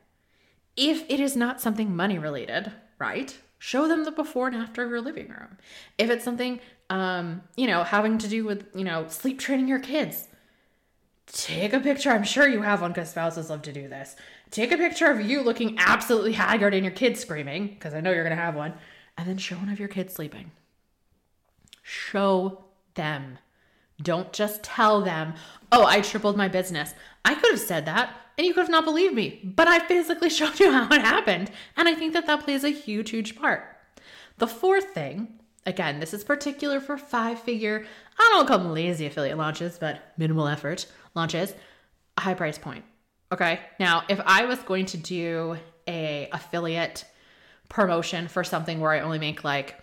If 0.75 1.09
it 1.09 1.19
is 1.19 1.35
not 1.35 1.59
something 1.59 1.95
money 1.95 2.19
related, 2.19 2.71
right? 2.99 3.35
Show 3.59 3.87
them 3.87 4.03
the 4.03 4.11
before 4.11 4.47
and 4.47 4.55
after 4.55 4.83
of 4.83 4.89
your 4.91 5.01
living 5.01 5.29
room. 5.29 5.57
If 5.97 6.11
it's 6.11 6.23
something 6.23 6.59
um, 6.89 7.41
you 7.55 7.67
know, 7.67 7.83
having 7.83 8.17
to 8.19 8.27
do 8.27 8.45
with, 8.45 8.65
you 8.73 8.83
know, 8.83 9.07
sleep 9.07 9.39
training 9.39 9.67
your 9.67 9.79
kids. 9.79 10.27
Take 11.27 11.73
a 11.73 11.79
picture. 11.79 12.09
I'm 12.11 12.23
sure 12.23 12.47
you 12.47 12.61
have 12.61 12.81
one 12.81 12.91
because 12.91 13.09
spouses 13.09 13.49
love 13.49 13.61
to 13.63 13.73
do 13.73 13.87
this. 13.87 14.15
Take 14.49 14.71
a 14.71 14.77
picture 14.77 15.07
of 15.11 15.19
you 15.19 15.41
looking 15.41 15.77
absolutely 15.77 16.33
haggard 16.33 16.73
and 16.73 16.85
your 16.85 16.93
kids 16.93 17.19
screaming, 17.19 17.67
because 17.67 17.93
I 17.93 17.99
know 17.99 18.11
you're 18.11 18.23
going 18.23 18.35
to 18.35 18.41
have 18.41 18.55
one, 18.55 18.73
and 19.17 19.27
then 19.27 19.37
show 19.37 19.57
one 19.57 19.69
of 19.69 19.79
your 19.79 19.89
kids 19.89 20.13
sleeping. 20.13 20.51
Show 21.83 22.63
them. 22.93 23.39
Don't 24.01 24.31
just 24.31 24.63
tell 24.63 25.01
them, 25.01 25.33
oh, 25.71 25.85
I 25.85 26.01
tripled 26.01 26.37
my 26.37 26.47
business. 26.47 26.93
I 27.25 27.35
could 27.35 27.51
have 27.51 27.59
said 27.59 27.85
that 27.85 28.15
and 28.37 28.45
you 28.45 28.53
could 28.53 28.61
have 28.61 28.69
not 28.69 28.85
believed 28.85 29.15
me, 29.15 29.41
but 29.43 29.67
I 29.67 29.79
physically 29.79 30.29
showed 30.29 30.59
you 30.59 30.71
how 30.71 30.87
it 30.93 31.01
happened. 31.01 31.51
And 31.75 31.87
I 31.87 31.95
think 31.95 32.13
that 32.13 32.27
that 32.27 32.43
plays 32.43 32.63
a 32.63 32.69
huge, 32.69 33.09
huge 33.09 33.35
part. 33.35 33.63
The 34.37 34.47
fourth 34.47 34.91
thing, 34.93 35.39
again, 35.67 35.99
this 35.99 36.13
is 36.13 36.23
particular 36.23 36.79
for 36.79 36.97
five 36.97 37.39
figure, 37.39 37.85
I 38.17 38.31
don't 38.33 38.47
call 38.47 38.57
them 38.57 38.73
lazy 38.73 39.05
affiliate 39.05 39.37
launches, 39.37 39.77
but 39.77 40.01
minimal 40.17 40.47
effort 40.47 40.87
launches, 41.13 41.53
a 42.17 42.21
high 42.21 42.33
price 42.33 42.57
point. 42.57 42.83
Okay. 43.31 43.59
Now, 43.79 44.03
if 44.09 44.19
I 44.25 44.45
was 44.45 44.57
going 44.59 44.87
to 44.87 44.97
do 44.97 45.57
a 45.87 46.29
affiliate 46.31 47.05
promotion 47.69 48.27
for 48.27 48.43
something 48.43 48.79
where 48.79 48.91
I 48.91 49.01
only 49.01 49.19
make 49.19 49.43
like 49.43 49.79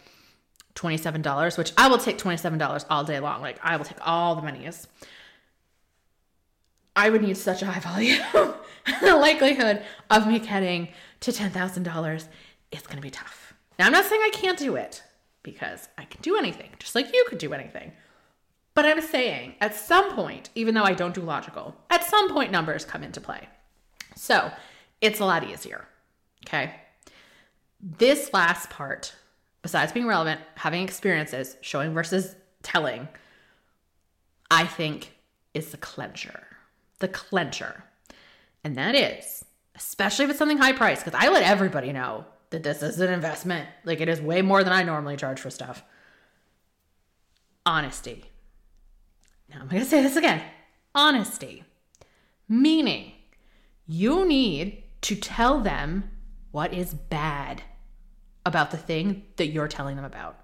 $27, 0.75 1.59
which 1.59 1.73
I 1.77 1.89
will 1.89 1.99
take 1.99 2.19
$27 2.19 2.85
all 2.91 3.05
day 3.05 3.21
long. 3.21 3.41
Like 3.41 3.59
I 3.63 3.77
will 3.77 3.85
take 3.85 4.07
all 4.07 4.35
the 4.35 4.43
monies. 4.43 4.89
I 6.97 7.11
would 7.11 7.23
need 7.23 7.37
such 7.37 7.63
a 7.63 7.67
high 7.67 7.81
volume. 8.33 8.55
the 9.01 9.17
likelihood 9.17 9.83
of 10.11 10.27
me 10.27 10.39
getting 10.39 10.89
to 11.21 11.31
$10,000 11.31 12.29
is 12.73 12.83
going 12.83 12.97
to 12.97 13.03
be 13.03 13.11
tough. 13.11 13.55
Now, 13.79 13.87
I'm 13.87 13.93
not 13.93 14.05
saying 14.07 14.21
I 14.23 14.31
can't 14.31 14.59
do 14.59 14.77
it 14.77 15.03
because 15.45 15.89
I 15.97 16.05
can 16.05 16.21
do 16.23 16.37
anything, 16.37 16.71
just 16.81 16.97
like 16.97 17.13
you 17.13 17.25
could 17.29 17.39
do 17.39 17.53
anything. 17.53 17.93
But 18.75 18.87
I'm 18.87 19.01
saying 19.01 19.55
at 19.61 19.77
some 19.77 20.15
point, 20.17 20.51
even 20.57 20.75
though 20.75 20.83
I 20.83 20.95
don't 20.95 21.15
do 21.15 21.21
logical, 21.21 21.77
at 21.91 22.03
some 22.03 22.33
point 22.33 22.51
numbers 22.51 22.85
come 22.85 23.05
into 23.05 23.21
play. 23.21 23.49
So 24.17 24.51
it's 25.01 25.21
a 25.21 25.25
lot 25.25 25.49
easier. 25.49 25.87
Okay. 26.47 26.75
This 27.81 28.33
last 28.33 28.71
part, 28.71 29.15
besides 29.63 29.93
being 29.93 30.07
relevant, 30.07 30.41
having 30.57 30.83
experiences, 30.83 31.57
showing 31.61 31.95
versus 31.95 32.35
telling, 32.63 33.07
I 34.51 34.65
think 34.65 35.13
is 35.53 35.71
the 35.71 35.77
clencher. 35.77 36.41
The 36.99 37.09
clencher. 37.09 37.83
And 38.65 38.77
that 38.77 38.95
is, 38.95 39.45
especially 39.77 40.25
if 40.25 40.31
it's 40.31 40.39
something 40.39 40.59
high 40.59 40.73
price, 40.73 41.03
because 41.05 41.19
I 41.23 41.29
let 41.29 41.43
everybody 41.43 41.93
know 41.93 42.25
that 42.55 42.81
this 42.81 42.83
is 42.83 43.01
an 43.01 43.13
investment. 43.13 43.69
Like 43.85 44.01
it 44.01 44.09
is 44.09 44.21
way 44.21 44.43
more 44.43 44.65
than 44.65 44.73
I 44.73 44.83
normally 44.83 45.17
charge 45.17 45.41
for 45.41 45.51
stuff. 45.51 45.83
Honesty. 47.67 48.25
Now 49.51 49.61
I'm 49.61 49.69
going 49.69 49.83
to 49.83 49.89
say 49.89 50.03
this 50.03 50.17
again 50.17 50.43
honesty. 50.95 51.65
Meaning, 52.49 53.13
you 53.87 54.25
need 54.25 54.85
to 55.03 55.17
tell 55.17 55.61
them 55.61 56.11
what 56.53 56.73
is 56.73 56.95
bad 56.95 57.63
about 58.47 58.71
the 58.71 58.77
thing 58.77 59.25
that 59.37 59.49
you're 59.49 59.69
telling 59.69 59.97
them 59.97 60.05
about. 60.05 60.39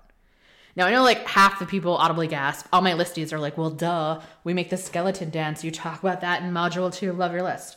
Now, 0.77 0.87
I 0.87 0.93
know 0.93 1.03
like 1.03 1.27
half 1.27 1.59
the 1.59 1.67
people 1.67 1.97
audibly 1.97 2.27
gasp. 2.27 2.67
All 2.73 2.81
my 2.81 2.93
listies 2.93 3.33
are 3.33 3.39
like, 3.39 3.59
well, 3.59 3.71
duh, 3.71 4.21
we 4.45 4.55
make 4.55 4.71
the 4.71 4.77
skeleton 4.77 5.31
dance. 5.31 5.63
You 5.63 5.71
talk 5.71 6.01
about 6.01 6.21
that 6.23 6.43
in 6.43 6.53
module 6.53 6.93
two 6.93 7.11
of 7.11 7.19
Love 7.19 7.33
Your 7.33 7.43
List. 7.43 7.77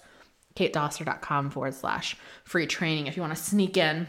KateDoster.com 0.56 1.50
forward 1.50 1.74
slash 1.74 2.16
free 2.44 2.68
training 2.68 3.08
if 3.08 3.16
you 3.16 3.22
want 3.22 3.36
to 3.36 3.42
sneak 3.42 3.76
in 3.76 4.08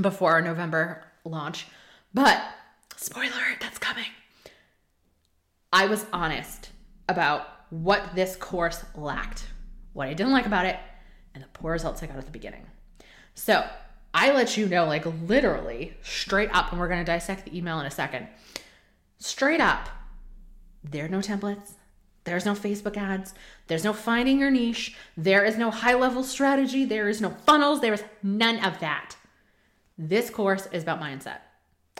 before 0.00 0.32
our 0.32 0.42
November 0.42 1.02
launch. 1.24 1.66
But 2.12 2.42
spoiler, 2.96 3.30
that's 3.60 3.78
coming. 3.78 4.06
I 5.72 5.86
was 5.86 6.06
honest 6.12 6.70
about 7.08 7.48
what 7.70 8.14
this 8.14 8.36
course 8.36 8.84
lacked, 8.94 9.46
what 9.92 10.08
I 10.08 10.14
didn't 10.14 10.32
like 10.32 10.46
about 10.46 10.66
it, 10.66 10.78
and 11.34 11.42
the 11.42 11.48
poor 11.48 11.72
results 11.72 12.02
I 12.02 12.06
got 12.06 12.16
at 12.16 12.24
the 12.26 12.30
beginning. 12.30 12.66
So 13.34 13.64
I 14.12 14.32
let 14.32 14.56
you 14.56 14.68
know, 14.68 14.86
like 14.86 15.04
literally 15.26 15.96
straight 16.02 16.50
up, 16.52 16.70
and 16.70 16.80
we're 16.80 16.88
to 16.88 17.04
dissect 17.04 17.44
the 17.44 17.56
email 17.56 17.80
in 17.80 17.86
a 17.86 17.90
second. 17.90 18.28
Straight 19.18 19.60
up, 19.60 19.88
there 20.84 21.06
are 21.06 21.08
no 21.08 21.18
templates. 21.18 21.72
There's 22.22 22.46
no 22.46 22.54
Facebook 22.54 22.96
ads. 22.96 23.34
There's 23.66 23.84
no 23.84 23.92
finding 23.92 24.38
your 24.38 24.50
niche. 24.50 24.96
There 25.16 25.44
is 25.44 25.58
no 25.58 25.70
high 25.70 25.94
level 25.94 26.22
strategy. 26.22 26.84
There 26.84 27.08
is 27.08 27.20
no 27.20 27.30
funnels. 27.30 27.80
There 27.80 27.92
is 27.92 28.04
none 28.22 28.64
of 28.64 28.80
that. 28.80 29.16
This 29.96 30.30
course 30.30 30.66
is 30.72 30.82
about 30.82 31.00
mindset. 31.00 31.38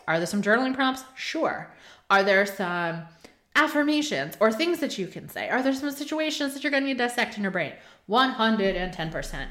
Are 0.07 0.19
there 0.19 0.27
some 0.27 0.43
journaling 0.43 0.75
prompts? 0.75 1.05
Sure. 1.15 1.73
Are 2.11 2.23
there 2.23 2.45
some 2.45 3.05
affirmations 3.57 4.37
or 4.41 4.53
things 4.53 4.81
that 4.81 4.99
you 4.99 5.07
can 5.07 5.29
say? 5.29 5.49
Are 5.49 5.63
there 5.63 5.73
some 5.73 5.91
situations 5.91 6.53
that 6.53 6.63
you're 6.63 6.73
going 6.73 6.85
to 6.87 6.95
dissect 6.95 7.37
in 7.37 7.43
your 7.43 7.53
brain? 7.53 7.73
110%. 8.09 9.47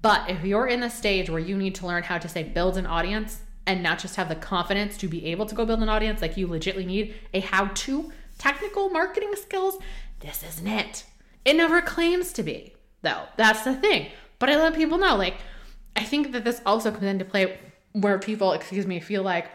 But 0.00 0.30
if 0.30 0.44
you're 0.44 0.66
in 0.66 0.80
the 0.80 0.88
stage 0.88 1.28
where 1.28 1.38
you 1.38 1.56
need 1.56 1.74
to 1.76 1.86
learn 1.86 2.02
how 2.02 2.18
to 2.18 2.28
say 2.28 2.42
build 2.42 2.78
an 2.78 2.86
audience 2.86 3.42
and 3.66 3.82
not 3.82 3.98
just 3.98 4.16
have 4.16 4.28
the 4.28 4.34
confidence 4.34 4.96
to 4.96 5.06
be 5.08 5.26
able 5.26 5.46
to 5.46 5.54
go 5.54 5.66
build 5.66 5.82
an 5.82 5.88
audience, 5.88 6.22
like 6.22 6.36
you 6.36 6.48
legitly 6.48 6.86
need 6.86 7.14
a 7.34 7.40
how 7.40 7.66
to 7.66 8.10
technical 8.38 8.88
marketing 8.88 9.34
skills, 9.36 9.76
this 10.20 10.42
isn't 10.42 10.66
it. 10.66 11.04
It 11.44 11.56
never 11.56 11.82
claims 11.82 12.32
to 12.32 12.42
be, 12.42 12.74
though. 13.02 13.24
That's 13.36 13.62
the 13.64 13.74
thing. 13.74 14.10
But 14.38 14.48
I 14.50 14.56
let 14.56 14.74
people 14.74 14.98
know, 14.98 15.16
like, 15.16 15.36
I 15.94 16.04
think 16.04 16.32
that 16.32 16.44
this 16.44 16.62
also 16.64 16.90
comes 16.90 17.04
into 17.04 17.24
play 17.24 17.58
where 17.92 18.18
people, 18.18 18.52
excuse 18.52 18.86
me, 18.86 19.00
feel 19.00 19.22
like 19.22 19.48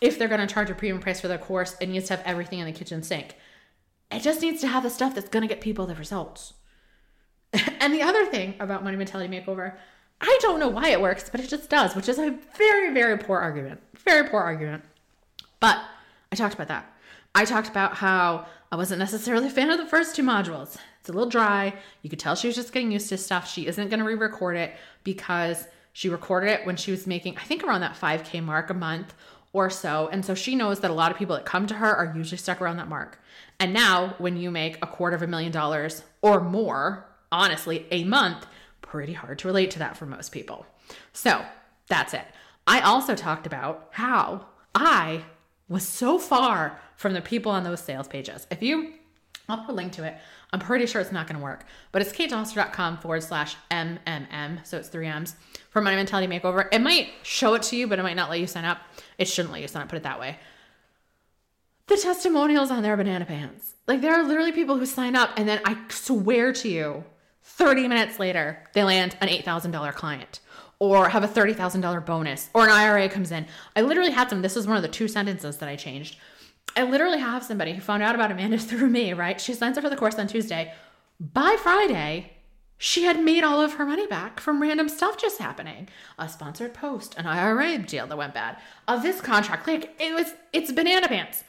if 0.00 0.18
they're 0.18 0.28
going 0.28 0.46
to 0.46 0.52
charge 0.52 0.70
a 0.70 0.74
premium 0.74 1.00
price 1.00 1.20
for 1.20 1.28
their 1.28 1.38
course, 1.38 1.76
it 1.80 1.88
needs 1.88 2.08
to 2.08 2.16
have 2.16 2.26
everything 2.26 2.58
in 2.58 2.66
the 2.66 2.72
kitchen 2.72 3.02
sink. 3.02 3.36
It 4.10 4.22
just 4.22 4.42
needs 4.42 4.60
to 4.60 4.68
have 4.68 4.82
the 4.82 4.90
stuff 4.90 5.14
that's 5.14 5.28
going 5.28 5.42
to 5.42 5.48
get 5.48 5.60
people 5.60 5.86
the 5.86 5.94
results. 5.94 6.54
and 7.80 7.94
the 7.94 8.02
other 8.02 8.26
thing 8.26 8.54
about 8.60 8.84
Money 8.84 8.96
Mentality 8.96 9.34
Makeover, 9.34 9.74
I 10.20 10.38
don't 10.40 10.60
know 10.60 10.68
why 10.68 10.88
it 10.88 11.00
works, 11.00 11.28
but 11.28 11.40
it 11.40 11.48
just 11.48 11.70
does, 11.70 11.94
which 11.94 12.08
is 12.08 12.18
a 12.18 12.36
very, 12.56 12.92
very 12.92 13.18
poor 13.18 13.38
argument. 13.38 13.80
Very 14.04 14.28
poor 14.28 14.40
argument. 14.40 14.84
But 15.60 15.80
I 16.30 16.36
talked 16.36 16.54
about 16.54 16.68
that. 16.68 16.92
I 17.34 17.44
talked 17.44 17.68
about 17.68 17.94
how 17.94 18.46
I 18.70 18.76
wasn't 18.76 18.98
necessarily 18.98 19.48
a 19.48 19.50
fan 19.50 19.70
of 19.70 19.78
the 19.78 19.86
first 19.86 20.14
two 20.14 20.22
modules. 20.22 20.76
It's 21.00 21.08
a 21.08 21.12
little 21.12 21.28
dry. 21.28 21.74
You 22.02 22.10
could 22.10 22.18
tell 22.18 22.34
she 22.34 22.46
was 22.46 22.56
just 22.56 22.72
getting 22.72 22.92
used 22.92 23.08
to 23.08 23.18
stuff. 23.18 23.48
She 23.48 23.66
isn't 23.66 23.88
going 23.88 24.00
to 24.00 24.04
re 24.04 24.14
record 24.14 24.56
it 24.56 24.74
because 25.04 25.66
she 25.92 26.08
recorded 26.08 26.50
it 26.50 26.66
when 26.66 26.76
she 26.76 26.90
was 26.90 27.06
making, 27.06 27.36
I 27.36 27.42
think, 27.42 27.62
around 27.62 27.82
that 27.82 27.96
5K 27.96 28.42
mark 28.42 28.70
a 28.70 28.74
month 28.74 29.14
or 29.52 29.68
so. 29.68 30.08
And 30.10 30.24
so 30.24 30.34
she 30.34 30.54
knows 30.54 30.80
that 30.80 30.90
a 30.90 30.94
lot 30.94 31.12
of 31.12 31.18
people 31.18 31.36
that 31.36 31.44
come 31.44 31.66
to 31.66 31.74
her 31.74 31.94
are 31.94 32.14
usually 32.16 32.38
stuck 32.38 32.60
around 32.60 32.78
that 32.78 32.88
mark. 32.88 33.20
And 33.60 33.72
now, 33.72 34.14
when 34.18 34.36
you 34.36 34.50
make 34.50 34.78
a 34.82 34.86
quarter 34.86 35.14
of 35.14 35.22
a 35.22 35.26
million 35.26 35.52
dollars 35.52 36.02
or 36.22 36.40
more, 36.40 37.06
honestly, 37.30 37.86
a 37.90 38.04
month, 38.04 38.46
pretty 38.80 39.12
hard 39.12 39.38
to 39.40 39.48
relate 39.48 39.70
to 39.72 39.78
that 39.78 39.96
for 39.96 40.06
most 40.06 40.32
people. 40.32 40.66
So 41.12 41.44
that's 41.88 42.14
it. 42.14 42.24
I 42.66 42.80
also 42.80 43.14
talked 43.14 43.46
about 43.46 43.88
how 43.92 44.46
I 44.74 45.24
was 45.68 45.86
so 45.86 46.18
far 46.18 46.78
from 46.96 47.12
the 47.14 47.20
people 47.20 47.52
on 47.52 47.64
those 47.64 47.80
sales 47.80 48.08
pages. 48.08 48.46
If 48.50 48.62
you, 48.62 48.94
I'll 49.48 49.58
put 49.58 49.72
a 49.72 49.76
link 49.76 49.92
to 49.94 50.04
it. 50.04 50.16
I'm 50.52 50.60
pretty 50.60 50.86
sure 50.86 51.00
it's 51.00 51.12
not 51.12 51.26
going 51.26 51.38
to 51.38 51.42
work, 51.42 51.64
but 51.90 52.02
it's 52.02 52.12
katedoster.com 52.12 52.98
forward 52.98 53.22
slash 53.22 53.56
MMM. 53.70 54.66
So 54.66 54.78
it's 54.78 54.88
three 54.88 55.06
M's 55.06 55.34
for 55.70 55.80
Money 55.80 55.96
Mentality 55.96 56.32
Makeover. 56.32 56.68
It 56.72 56.80
might 56.80 57.10
show 57.22 57.54
it 57.54 57.62
to 57.64 57.76
you, 57.76 57.86
but 57.86 57.98
it 57.98 58.02
might 58.02 58.16
not 58.16 58.30
let 58.30 58.40
you 58.40 58.46
sign 58.46 58.64
up. 58.64 58.78
It 59.18 59.28
shouldn't 59.28 59.52
let 59.52 59.62
you 59.62 59.68
sign 59.68 59.82
up, 59.82 59.88
put 59.88 59.96
it 59.96 60.02
that 60.02 60.20
way. 60.20 60.38
The 61.88 61.96
testimonials 61.96 62.70
on 62.70 62.82
their 62.82 62.96
banana 62.96 63.24
pants. 63.24 63.74
Like 63.86 64.00
there 64.00 64.14
are 64.14 64.22
literally 64.22 64.52
people 64.52 64.78
who 64.78 64.86
sign 64.86 65.16
up 65.16 65.30
and 65.36 65.48
then 65.48 65.60
I 65.64 65.76
swear 65.88 66.52
to 66.54 66.68
you, 66.68 67.04
30 67.42 67.88
minutes 67.88 68.18
later, 68.18 68.62
they 68.72 68.84
land 68.84 69.16
an 69.20 69.28
$8,000 69.28 69.94
client 69.94 70.40
or 70.78 71.08
have 71.08 71.24
a 71.24 71.28
$30,000 71.28 72.06
bonus 72.06 72.50
or 72.54 72.64
an 72.64 72.70
IRA 72.70 73.08
comes 73.08 73.32
in. 73.32 73.46
I 73.74 73.82
literally 73.82 74.12
had 74.12 74.30
some, 74.30 74.42
this 74.42 74.56
is 74.56 74.66
one 74.66 74.76
of 74.76 74.82
the 74.82 74.88
two 74.88 75.08
sentences 75.08 75.58
that 75.58 75.68
I 75.68 75.76
changed. 75.76 76.16
I 76.76 76.84
literally 76.84 77.18
have 77.18 77.44
somebody 77.44 77.72
who 77.74 77.80
found 77.80 78.02
out 78.02 78.14
about 78.14 78.30
Amanda 78.30 78.58
through 78.58 78.88
me, 78.88 79.12
right? 79.12 79.40
She 79.40 79.54
signs 79.54 79.76
up 79.76 79.84
for 79.84 79.90
the 79.90 79.96
course 79.96 80.18
on 80.18 80.26
Tuesday. 80.26 80.72
By 81.20 81.56
Friday, 81.60 82.32
she 82.78 83.04
had 83.04 83.22
made 83.22 83.44
all 83.44 83.60
of 83.60 83.74
her 83.74 83.86
money 83.86 84.06
back 84.06 84.40
from 84.40 84.60
random 84.60 84.88
stuff 84.88 85.16
just 85.16 85.38
happening. 85.38 85.88
A 86.18 86.28
sponsored 86.28 86.74
post, 86.74 87.14
an 87.16 87.26
IRA 87.26 87.78
deal 87.78 88.06
that 88.06 88.16
went 88.16 88.34
bad, 88.34 88.56
a 88.88 88.98
this 88.98 89.20
contract. 89.20 89.66
Like 89.66 89.94
it 90.00 90.14
was, 90.14 90.34
it's 90.52 90.72
banana 90.72 91.08
pants. 91.08 91.44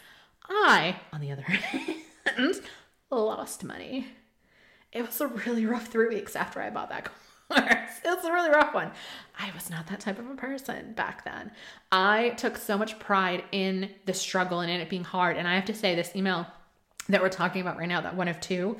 I, 0.47 0.97
on 1.11 1.21
the 1.21 1.31
other 1.31 1.41
hand, 1.41 2.61
lost 3.09 3.63
money. 3.63 4.07
It 4.91 5.05
was 5.05 5.19
a 5.21 5.27
really 5.27 5.65
rough 5.65 5.87
three 5.87 6.07
weeks 6.07 6.35
after 6.35 6.61
I 6.61 6.69
bought 6.69 6.89
that 6.89 7.05
course. 7.05 7.17
It 8.05 8.17
was 8.17 8.25
a 8.25 8.33
really 8.33 8.49
rough 8.49 8.73
one. 8.73 8.91
I 9.39 9.49
was 9.55 9.69
not 9.69 9.87
that 9.87 10.01
type 10.01 10.19
of 10.19 10.29
a 10.29 10.35
person 10.35 10.91
back 10.93 11.23
then. 11.23 11.51
I 11.91 12.31
took 12.31 12.57
so 12.57 12.77
much 12.77 12.99
pride 12.99 13.45
in 13.53 13.91
the 14.05 14.13
struggle 14.13 14.59
and 14.59 14.69
in 14.69 14.81
it 14.81 14.89
being 14.89 15.05
hard. 15.05 15.37
And 15.37 15.47
I 15.47 15.55
have 15.55 15.65
to 15.65 15.73
say, 15.73 15.95
this 15.95 16.15
email 16.15 16.45
that 17.07 17.21
we're 17.21 17.29
talking 17.29 17.61
about 17.61 17.77
right 17.77 17.87
now, 17.87 18.01
that 18.01 18.15
one 18.15 18.27
of 18.27 18.41
two, 18.41 18.77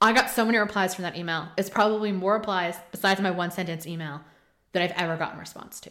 I 0.00 0.12
got 0.12 0.30
so 0.30 0.44
many 0.44 0.58
replies 0.58 0.94
from 0.94 1.04
that 1.04 1.16
email. 1.16 1.48
It's 1.56 1.70
probably 1.70 2.10
more 2.10 2.34
replies 2.34 2.76
besides 2.90 3.20
my 3.20 3.30
one 3.30 3.52
sentence 3.52 3.86
email 3.86 4.22
that 4.72 4.82
I've 4.82 5.00
ever 5.00 5.16
gotten 5.16 5.38
response 5.38 5.80
to 5.80 5.90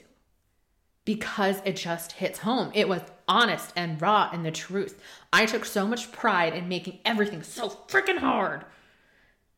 because 1.06 1.62
it 1.64 1.78
just 1.78 2.12
hits 2.14 2.40
home. 2.40 2.70
It 2.74 2.90
was 2.90 3.02
honest 3.30 3.72
and 3.78 4.02
raw 4.02 4.30
and 4.34 4.46
the 4.46 4.52
truth. 4.52 5.02
I 5.32 5.46
took 5.46 5.64
so 5.64 5.88
much 5.88 6.12
pride 6.12 6.54
in 6.54 6.68
making 6.68 7.00
everything 7.06 7.44
so 7.44 7.70
freaking 7.70 8.18
hard 8.18 8.66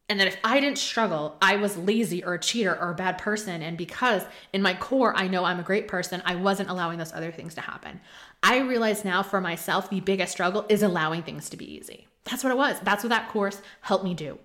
and 0.10 0.20
that 0.20 0.28
if 0.28 0.38
I 0.44 0.60
didn't 0.60 0.80
struggle, 0.80 1.38
I 1.40 1.56
was 1.58 1.78
lazy 1.78 2.24
or 2.24 2.34
a 2.34 2.40
cheater 2.40 2.76
or 2.76 2.90
a 2.90 2.96
bad 2.96 3.20
person. 3.20 3.62
And 3.62 3.78
because 3.78 4.24
in 4.52 4.64
my 4.64 4.74
core, 4.74 5.16
I 5.16 5.28
know 5.28 5.46
I'm 5.46 5.60
a 5.60 5.64
great 5.64 5.88
person, 5.88 6.24
I 6.26 6.36
wasn't 6.36 6.70
allowing 6.70 6.98
those 6.98 7.14
other 7.14 7.32
things 7.32 7.54
to 7.56 7.62
happen. 7.62 8.02
I 8.42 8.58
realize 8.58 9.06
now 9.06 9.22
for 9.22 9.40
myself, 9.40 9.90
the 9.90 10.00
biggest 10.00 10.32
struggle 10.32 10.66
is 10.68 10.82
allowing 10.82 11.22
things 11.22 11.50
to 11.52 11.58
be 11.58 11.72
easy. 11.72 12.08
That's 12.24 12.44
what 12.44 12.52
it 12.52 12.58
was. 12.58 12.80
That's 12.82 13.04
what 13.04 13.10
that 13.10 13.30
course 13.30 13.62
helped 13.82 14.04
me 14.04 14.16
do. 14.16 14.40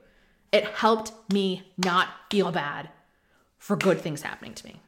It 0.52 0.64
helped 0.64 1.12
me 1.32 1.72
not 1.78 2.08
feel 2.30 2.52
bad 2.52 2.90
for 3.58 3.76
good 3.76 4.00
things 4.00 4.22
happening 4.22 4.54
to 4.54 4.66
me. 4.66 4.80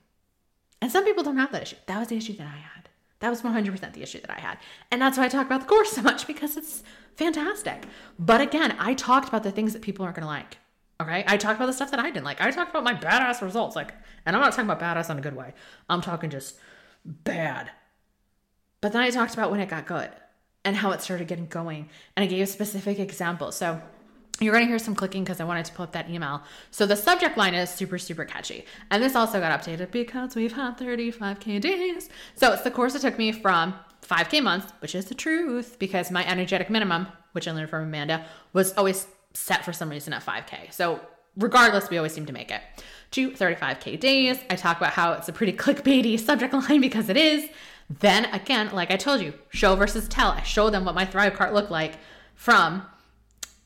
And 0.82 0.92
some 0.92 1.04
people 1.04 1.24
don't 1.24 1.38
have 1.38 1.52
that 1.52 1.62
issue. 1.62 1.76
That 1.86 1.98
was 1.98 2.08
the 2.08 2.16
issue 2.16 2.36
that 2.36 2.46
I 2.46 2.58
had. 2.58 2.88
That 3.20 3.30
was 3.30 3.40
100% 3.40 3.94
the 3.94 4.02
issue 4.02 4.20
that 4.20 4.30
I 4.30 4.38
had. 4.38 4.58
And 4.90 5.00
that's 5.00 5.16
why 5.16 5.24
I 5.24 5.28
talk 5.28 5.46
about 5.46 5.62
the 5.62 5.66
course 5.66 5.92
so 5.92 6.02
much 6.02 6.26
because 6.26 6.56
it's 6.56 6.82
fantastic. 7.14 7.86
But 8.18 8.42
again, 8.42 8.76
I 8.78 8.92
talked 8.94 9.28
about 9.28 9.42
the 9.42 9.50
things 9.50 9.72
that 9.72 9.82
people 9.82 10.04
aren't 10.04 10.16
going 10.16 10.24
to 10.24 10.28
like. 10.28 10.58
Okay. 11.00 11.24
I 11.26 11.36
talked 11.36 11.56
about 11.56 11.66
the 11.66 11.72
stuff 11.72 11.90
that 11.90 12.00
I 12.00 12.10
didn't 12.10 12.24
like. 12.24 12.40
I 12.40 12.50
talked 12.50 12.70
about 12.70 12.84
my 12.84 12.94
badass 12.94 13.42
results. 13.42 13.76
Like, 13.76 13.92
and 14.24 14.34
I'm 14.34 14.42
not 14.42 14.52
talking 14.52 14.70
about 14.70 14.80
badass 14.80 15.10
in 15.10 15.18
a 15.18 15.22
good 15.22 15.36
way. 15.36 15.52
I'm 15.88 16.00
talking 16.00 16.30
just 16.30 16.56
bad. 17.04 17.70
But 18.80 18.92
then 18.92 19.02
I 19.02 19.10
talked 19.10 19.34
about 19.34 19.50
when 19.50 19.60
it 19.60 19.68
got 19.68 19.86
good 19.86 20.10
and 20.64 20.76
how 20.76 20.92
it 20.92 21.02
started 21.02 21.28
getting 21.28 21.46
going. 21.46 21.88
And 22.16 22.24
I 22.24 22.26
gave 22.26 22.48
specific 22.48 22.98
examples. 22.98 23.56
So 23.56 23.80
you're 24.40 24.52
going 24.52 24.64
to 24.64 24.68
hear 24.68 24.78
some 24.78 24.94
clicking 24.94 25.24
because 25.24 25.40
I 25.40 25.44
wanted 25.44 25.64
to 25.66 25.72
pull 25.72 25.84
up 25.84 25.92
that 25.92 26.10
email. 26.10 26.42
So 26.70 26.86
the 26.86 26.96
subject 26.96 27.36
line 27.36 27.54
is 27.54 27.70
super, 27.70 27.98
super 27.98 28.24
catchy. 28.24 28.64
And 28.90 29.02
this 29.02 29.14
also 29.14 29.40
got 29.40 29.58
updated 29.58 29.90
because 29.90 30.34
we've 30.34 30.52
had 30.52 30.76
35K 30.78 31.60
days. 31.60 32.08
So 32.34 32.52
it's 32.52 32.62
the 32.62 32.70
course 32.70 32.92
that 32.94 33.02
took 33.02 33.18
me 33.18 33.32
from 33.32 33.74
5K 34.02 34.42
months, 34.42 34.72
which 34.80 34.94
is 34.94 35.06
the 35.06 35.14
truth 35.14 35.78
because 35.78 36.10
my 36.10 36.26
energetic 36.26 36.68
minimum, 36.70 37.06
which 37.32 37.48
I 37.48 37.52
learned 37.52 37.70
from 37.70 37.84
Amanda, 37.84 38.26
was 38.52 38.72
always 38.74 39.06
set 39.36 39.64
for 39.64 39.72
some 39.72 39.90
reason 39.90 40.12
at 40.12 40.24
5K. 40.24 40.72
So 40.72 41.00
regardless, 41.36 41.90
we 41.90 41.96
always 41.96 42.12
seem 42.12 42.26
to 42.26 42.32
make 42.32 42.50
it. 42.50 42.62
To 43.12 43.30
35K 43.30 44.00
days, 44.00 44.38
I 44.50 44.56
talk 44.56 44.78
about 44.78 44.92
how 44.92 45.12
it's 45.12 45.28
a 45.28 45.32
pretty 45.32 45.52
clickbaity 45.56 46.18
subject 46.18 46.52
line 46.52 46.80
because 46.80 47.08
it 47.08 47.16
is. 47.16 47.48
Then 47.88 48.24
again, 48.26 48.70
like 48.72 48.90
I 48.90 48.96
told 48.96 49.20
you, 49.20 49.34
show 49.50 49.76
versus 49.76 50.08
tell. 50.08 50.30
I 50.30 50.42
show 50.42 50.70
them 50.70 50.84
what 50.84 50.94
my 50.94 51.04
Thrive 51.04 51.34
cart 51.34 51.54
looked 51.54 51.70
like 51.70 51.98
from, 52.34 52.82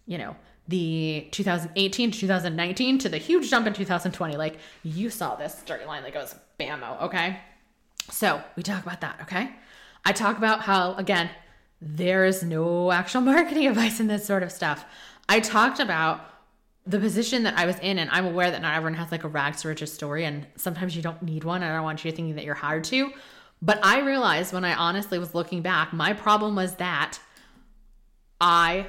you 0.06 0.18
know, 0.18 0.36
the 0.68 1.26
2018 1.32 2.12
to 2.12 2.18
2019 2.18 2.98
to 2.98 3.08
the 3.08 3.18
huge 3.18 3.50
jump 3.50 3.66
in 3.66 3.72
2020. 3.72 4.36
Like 4.36 4.58
you 4.82 5.10
saw 5.10 5.34
this 5.34 5.58
straight 5.58 5.86
line 5.86 6.02
that 6.02 6.12
goes 6.12 6.34
bammo, 6.58 7.00
okay? 7.02 7.38
So 8.10 8.42
we 8.56 8.62
talk 8.62 8.82
about 8.82 9.00
that, 9.00 9.20
okay? 9.22 9.50
I 10.04 10.12
talk 10.12 10.38
about 10.38 10.62
how, 10.62 10.94
again, 10.94 11.30
there 11.80 12.24
is 12.24 12.42
no 12.42 12.92
actual 12.92 13.20
marketing 13.22 13.66
advice 13.66 14.00
in 14.00 14.06
this 14.06 14.26
sort 14.26 14.42
of 14.42 14.52
stuff. 14.52 14.84
I 15.30 15.38
talked 15.38 15.78
about 15.78 16.24
the 16.84 16.98
position 16.98 17.44
that 17.44 17.56
I 17.56 17.64
was 17.64 17.78
in, 17.78 18.00
and 18.00 18.10
I'm 18.10 18.26
aware 18.26 18.50
that 18.50 18.60
not 18.60 18.74
everyone 18.74 18.94
has 18.94 19.12
like 19.12 19.22
a 19.22 19.28
rags 19.28 19.62
to 19.62 19.68
riches 19.68 19.92
story, 19.92 20.24
and 20.24 20.44
sometimes 20.56 20.96
you 20.96 21.02
don't 21.02 21.22
need 21.22 21.44
one. 21.44 21.62
I 21.62 21.72
don't 21.72 21.84
want 21.84 22.04
you 22.04 22.10
thinking 22.10 22.34
that 22.34 22.44
you're 22.44 22.56
hired 22.56 22.82
to. 22.84 23.12
But 23.62 23.78
I 23.84 24.00
realized 24.00 24.52
when 24.52 24.64
I 24.64 24.74
honestly 24.74 25.20
was 25.20 25.32
looking 25.32 25.62
back, 25.62 25.92
my 25.92 26.14
problem 26.14 26.56
was 26.56 26.74
that 26.76 27.20
I 28.40 28.88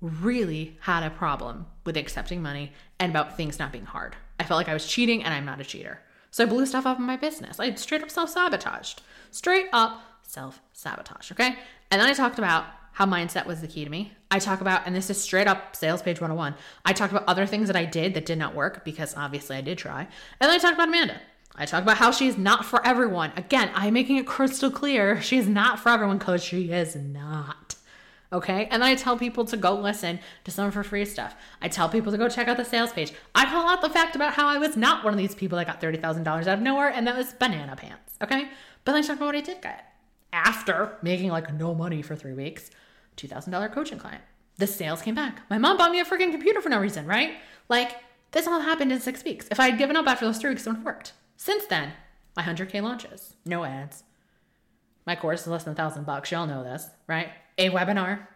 really 0.00 0.76
had 0.80 1.04
a 1.04 1.10
problem 1.10 1.66
with 1.84 1.96
accepting 1.96 2.42
money 2.42 2.72
and 2.98 3.12
about 3.12 3.36
things 3.36 3.60
not 3.60 3.70
being 3.70 3.84
hard. 3.84 4.16
I 4.40 4.44
felt 4.44 4.58
like 4.58 4.68
I 4.68 4.74
was 4.74 4.88
cheating 4.88 5.22
and 5.22 5.32
I'm 5.32 5.44
not 5.44 5.60
a 5.60 5.64
cheater. 5.64 6.00
So 6.32 6.42
I 6.42 6.48
blew 6.48 6.66
stuff 6.66 6.84
up 6.84 6.98
in 6.98 7.04
my 7.04 7.16
business. 7.16 7.60
I 7.60 7.72
straight 7.74 8.02
up 8.02 8.10
self 8.10 8.30
sabotaged. 8.30 9.02
Straight 9.30 9.68
up 9.72 10.02
self 10.22 10.60
sabotage. 10.72 11.30
Okay. 11.30 11.56
And 11.92 12.00
then 12.00 12.08
I 12.08 12.12
talked 12.12 12.38
about 12.38 12.64
how 12.96 13.04
mindset 13.04 13.44
was 13.44 13.60
the 13.60 13.66
key 13.66 13.84
to 13.84 13.90
me. 13.90 14.10
I 14.30 14.38
talk 14.38 14.62
about, 14.62 14.86
and 14.86 14.96
this 14.96 15.10
is 15.10 15.20
straight 15.20 15.46
up 15.46 15.76
sales 15.76 16.00
page 16.00 16.18
101. 16.18 16.54
I 16.82 16.94
talked 16.94 17.12
about 17.12 17.28
other 17.28 17.44
things 17.44 17.66
that 17.66 17.76
I 17.76 17.84
did 17.84 18.14
that 18.14 18.24
did 18.24 18.38
not 18.38 18.54
work 18.54 18.86
because 18.86 19.14
obviously 19.14 19.54
I 19.54 19.60
did 19.60 19.76
try. 19.76 20.00
And 20.00 20.48
then 20.48 20.50
I 20.52 20.56
talked 20.56 20.72
about 20.72 20.88
Amanda. 20.88 21.20
I 21.54 21.66
talk 21.66 21.82
about 21.82 21.98
how 21.98 22.10
she's 22.10 22.38
not 22.38 22.64
for 22.64 22.84
everyone. 22.86 23.32
Again, 23.36 23.70
I'm 23.74 23.92
making 23.92 24.16
it 24.16 24.26
crystal 24.26 24.70
clear 24.70 25.20
she's 25.20 25.46
not 25.46 25.78
for 25.78 25.90
everyone 25.90 26.16
because 26.16 26.42
she 26.42 26.72
is 26.72 26.96
not. 26.96 27.74
Okay. 28.32 28.64
And 28.70 28.80
then 28.82 28.88
I 28.88 28.94
tell 28.94 29.18
people 29.18 29.44
to 29.44 29.58
go 29.58 29.74
listen 29.74 30.18
to 30.44 30.50
some 30.50 30.66
of 30.66 30.72
her 30.72 30.82
free 30.82 31.04
stuff. 31.04 31.36
I 31.60 31.68
tell 31.68 31.90
people 31.90 32.12
to 32.12 32.18
go 32.18 32.30
check 32.30 32.48
out 32.48 32.56
the 32.56 32.64
sales 32.64 32.94
page. 32.94 33.12
I 33.34 33.44
call 33.44 33.68
out 33.68 33.82
the 33.82 33.90
fact 33.90 34.16
about 34.16 34.32
how 34.32 34.48
I 34.48 34.56
was 34.56 34.74
not 34.74 35.04
one 35.04 35.12
of 35.12 35.18
these 35.18 35.34
people 35.34 35.58
that 35.58 35.66
got 35.66 35.82
$30,000 35.82 36.26
out 36.26 36.48
of 36.48 36.60
nowhere, 36.60 36.88
and 36.88 37.06
that 37.06 37.16
was 37.18 37.34
banana 37.34 37.76
pants. 37.76 38.14
Okay. 38.22 38.48
But 38.86 38.92
then 38.92 39.04
I 39.04 39.06
talk 39.06 39.16
about 39.16 39.26
what 39.26 39.36
I 39.36 39.42
did 39.42 39.60
get 39.60 39.92
after 40.32 40.96
making 41.02 41.28
like 41.30 41.52
no 41.54 41.74
money 41.74 42.02
for 42.02 42.16
three 42.16 42.32
weeks 42.32 42.70
$2,000 43.16 43.72
coaching 43.72 43.98
client. 43.98 44.22
The 44.58 44.66
sales 44.66 45.02
came 45.02 45.14
back. 45.14 45.42
My 45.50 45.58
mom 45.58 45.76
bought 45.76 45.90
me 45.90 46.00
a 46.00 46.04
freaking 46.04 46.30
computer 46.30 46.60
for 46.60 46.68
no 46.68 46.78
reason, 46.78 47.06
right? 47.06 47.34
Like, 47.68 47.96
this 48.32 48.46
all 48.46 48.60
happened 48.60 48.92
in 48.92 49.00
six 49.00 49.22
weeks. 49.24 49.48
If 49.50 49.60
I 49.60 49.70
had 49.70 49.78
given 49.78 49.96
up 49.96 50.06
after 50.06 50.24
those 50.24 50.38
three 50.38 50.50
weeks, 50.50 50.66
it 50.66 50.70
would 50.70 50.76
have 50.76 50.84
worked. 50.84 51.12
Since 51.36 51.66
then, 51.66 51.92
my 52.36 52.42
100K 52.42 52.82
launches, 52.82 53.34
no 53.44 53.64
ads. 53.64 54.04
My 55.06 55.14
course 55.14 55.42
is 55.42 55.48
less 55.48 55.64
than 55.64 55.74
a 55.74 55.76
thousand 55.76 56.04
bucks. 56.04 56.30
Y'all 56.30 56.46
know 56.46 56.64
this, 56.64 56.88
right? 57.06 57.28
A 57.58 57.70
webinar. 57.70 58.26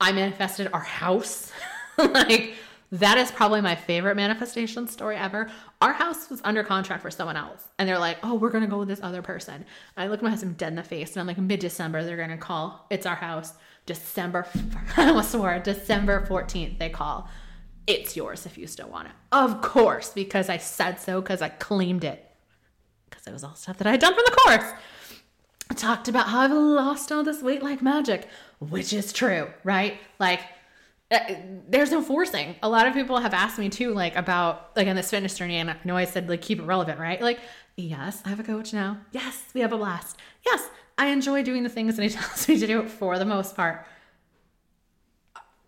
I 0.00 0.12
manifested 0.12 0.68
our 0.72 0.80
house. 0.80 1.52
like, 1.98 2.54
that 3.00 3.18
is 3.18 3.30
probably 3.32 3.60
my 3.60 3.74
favorite 3.74 4.14
manifestation 4.14 4.86
story 4.86 5.16
ever. 5.16 5.50
Our 5.80 5.92
house 5.92 6.30
was 6.30 6.40
under 6.44 6.62
contract 6.62 7.02
for 7.02 7.10
someone 7.10 7.36
else, 7.36 7.66
and 7.78 7.88
they're 7.88 7.98
like, 7.98 8.18
"Oh, 8.22 8.34
we're 8.34 8.50
gonna 8.50 8.68
go 8.68 8.78
with 8.78 8.88
this 8.88 9.02
other 9.02 9.20
person." 9.20 9.64
I 9.96 10.06
look 10.06 10.20
at 10.20 10.24
my 10.24 10.30
husband 10.30 10.56
dead 10.56 10.68
in 10.68 10.76
the 10.76 10.82
face, 10.82 11.12
and 11.12 11.20
I'm 11.20 11.26
like, 11.26 11.38
"Mid 11.38 11.60
December, 11.60 12.04
they're 12.04 12.16
gonna 12.16 12.38
call. 12.38 12.86
It's 12.90 13.06
our 13.06 13.16
house. 13.16 13.54
December. 13.86 14.46
I 14.96 15.08
almost 15.08 15.32
swore. 15.32 15.58
December 15.58 16.24
14th, 16.26 16.78
they 16.78 16.88
call. 16.88 17.28
It's 17.86 18.16
yours 18.16 18.46
if 18.46 18.56
you 18.56 18.66
still 18.66 18.88
want 18.88 19.08
it. 19.08 19.14
Of 19.32 19.60
course, 19.60 20.10
because 20.10 20.48
I 20.48 20.56
said 20.56 21.00
so, 21.00 21.20
because 21.20 21.42
I 21.42 21.50
claimed 21.50 22.04
it, 22.04 22.30
because 23.10 23.26
it 23.26 23.32
was 23.32 23.44
all 23.44 23.54
stuff 23.56 23.76
that 23.78 23.86
I 23.86 23.92
had 23.92 24.00
done 24.00 24.14
from 24.14 24.24
the 24.24 24.36
course. 24.46 24.72
I 25.70 25.74
talked 25.74 26.08
about 26.08 26.28
how 26.28 26.40
I've 26.40 26.52
lost 26.52 27.10
all 27.10 27.24
this 27.24 27.42
weight 27.42 27.62
like 27.62 27.82
magic, 27.82 28.28
which 28.58 28.92
is 28.92 29.12
true, 29.12 29.48
right? 29.64 29.98
Like 30.18 30.40
there's 31.68 31.90
no 31.90 32.02
forcing. 32.02 32.56
A 32.62 32.68
lot 32.68 32.86
of 32.86 32.94
people 32.94 33.18
have 33.18 33.34
asked 33.34 33.58
me 33.58 33.68
too, 33.68 33.92
like 33.92 34.16
about 34.16 34.70
like 34.76 34.88
on 34.88 34.96
this 34.96 35.10
fitness 35.10 35.36
journey, 35.36 35.56
and 35.56 35.70
I 35.70 35.76
know 35.84 35.96
I 35.96 36.04
said 36.04 36.28
like 36.28 36.42
keep 36.42 36.58
it 36.58 36.64
relevant, 36.64 36.98
right? 36.98 37.20
Like, 37.20 37.40
yes, 37.76 38.22
I 38.24 38.30
have 38.30 38.40
a 38.40 38.44
coach 38.44 38.72
now. 38.72 38.98
Yes, 39.12 39.44
we 39.54 39.60
have 39.60 39.72
a 39.72 39.78
blast. 39.78 40.16
Yes, 40.44 40.68
I 40.96 41.08
enjoy 41.08 41.42
doing 41.42 41.62
the 41.62 41.68
things 41.68 41.96
that 41.96 42.02
he 42.02 42.08
tells 42.10 42.48
me 42.48 42.58
to 42.58 42.66
do 42.66 42.88
for 42.88 43.18
the 43.18 43.24
most 43.24 43.56
part. 43.56 43.86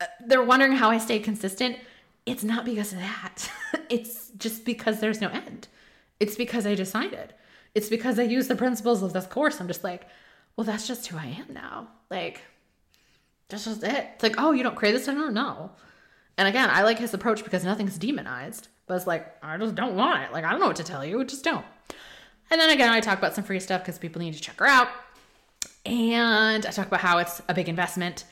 Uh, 0.01 0.05
they're 0.27 0.43
wondering 0.43 0.73
how 0.73 0.91
I 0.91 0.99
stay 0.99 1.19
consistent. 1.19 1.77
It's 2.25 2.45
not 2.45 2.65
because 2.65 2.93
of 2.93 2.99
that. 2.99 3.51
it's 3.89 4.31
just 4.37 4.65
because 4.65 5.01
there's 5.01 5.21
no 5.21 5.29
end. 5.29 5.69
It's 6.19 6.37
because 6.37 6.67
I 6.67 6.75
decided. 6.75 7.35
It's 7.75 7.89
because 7.89 8.19
I 8.19 8.23
use 8.23 8.49
the 8.49 8.57
principles 8.57 9.03
of 9.03 9.13
this 9.13 9.27
course. 9.27 9.61
I'm 9.61 9.69
just 9.69 9.85
like, 9.85 10.07
well, 10.57 10.65
that's 10.65 10.89
just 10.89 11.07
who 11.07 11.19
I 11.19 11.27
am 11.27 11.53
now. 11.53 11.89
Like, 12.11 12.41
that's 13.49 13.65
just 13.65 13.83
it. 13.83 14.09
It's 14.15 14.23
like, 14.23 14.37
oh, 14.39 14.53
you 14.53 14.63
don't 14.63 14.77
crave 14.77 14.95
this 14.95 15.09
anymore? 15.09 15.31
No. 15.31 15.71
And 16.39 16.49
again, 16.49 16.69
I 16.71 16.83
like 16.83 16.99
his 16.99 17.15
approach 17.15 17.45
because 17.45 17.65
nothing's 17.65 17.99
demonized. 17.99 18.69
But 18.87 18.95
it's 18.95 19.07
like, 19.07 19.35
I 19.43 19.57
just 19.57 19.75
don't 19.75 19.97
want 19.97 20.23
it. 20.23 20.33
Like, 20.33 20.45
I 20.45 20.51
don't 20.51 20.61
know 20.61 20.67
what 20.67 20.77
to 20.77 20.85
tell 20.85 21.05
you. 21.05 21.25
Just 21.25 21.45
don't. 21.45 21.65
And 22.51 22.61
then 22.61 22.71
again, 22.71 22.91
I 22.91 23.01
talk 23.01 23.19
about 23.19 23.35
some 23.35 23.45
free 23.45 23.61
stuff 23.61 23.83
because 23.83 23.99
people 23.99 24.21
need 24.21 24.35
to 24.35 24.41
check 24.41 24.59
her 24.59 24.67
out. 24.67 24.89
And 25.85 26.65
I 26.65 26.71
talk 26.71 26.87
about 26.87 27.01
how 27.01 27.19
it's 27.19 27.43
a 27.49 27.55
big 27.55 27.69
investment. 27.69 28.25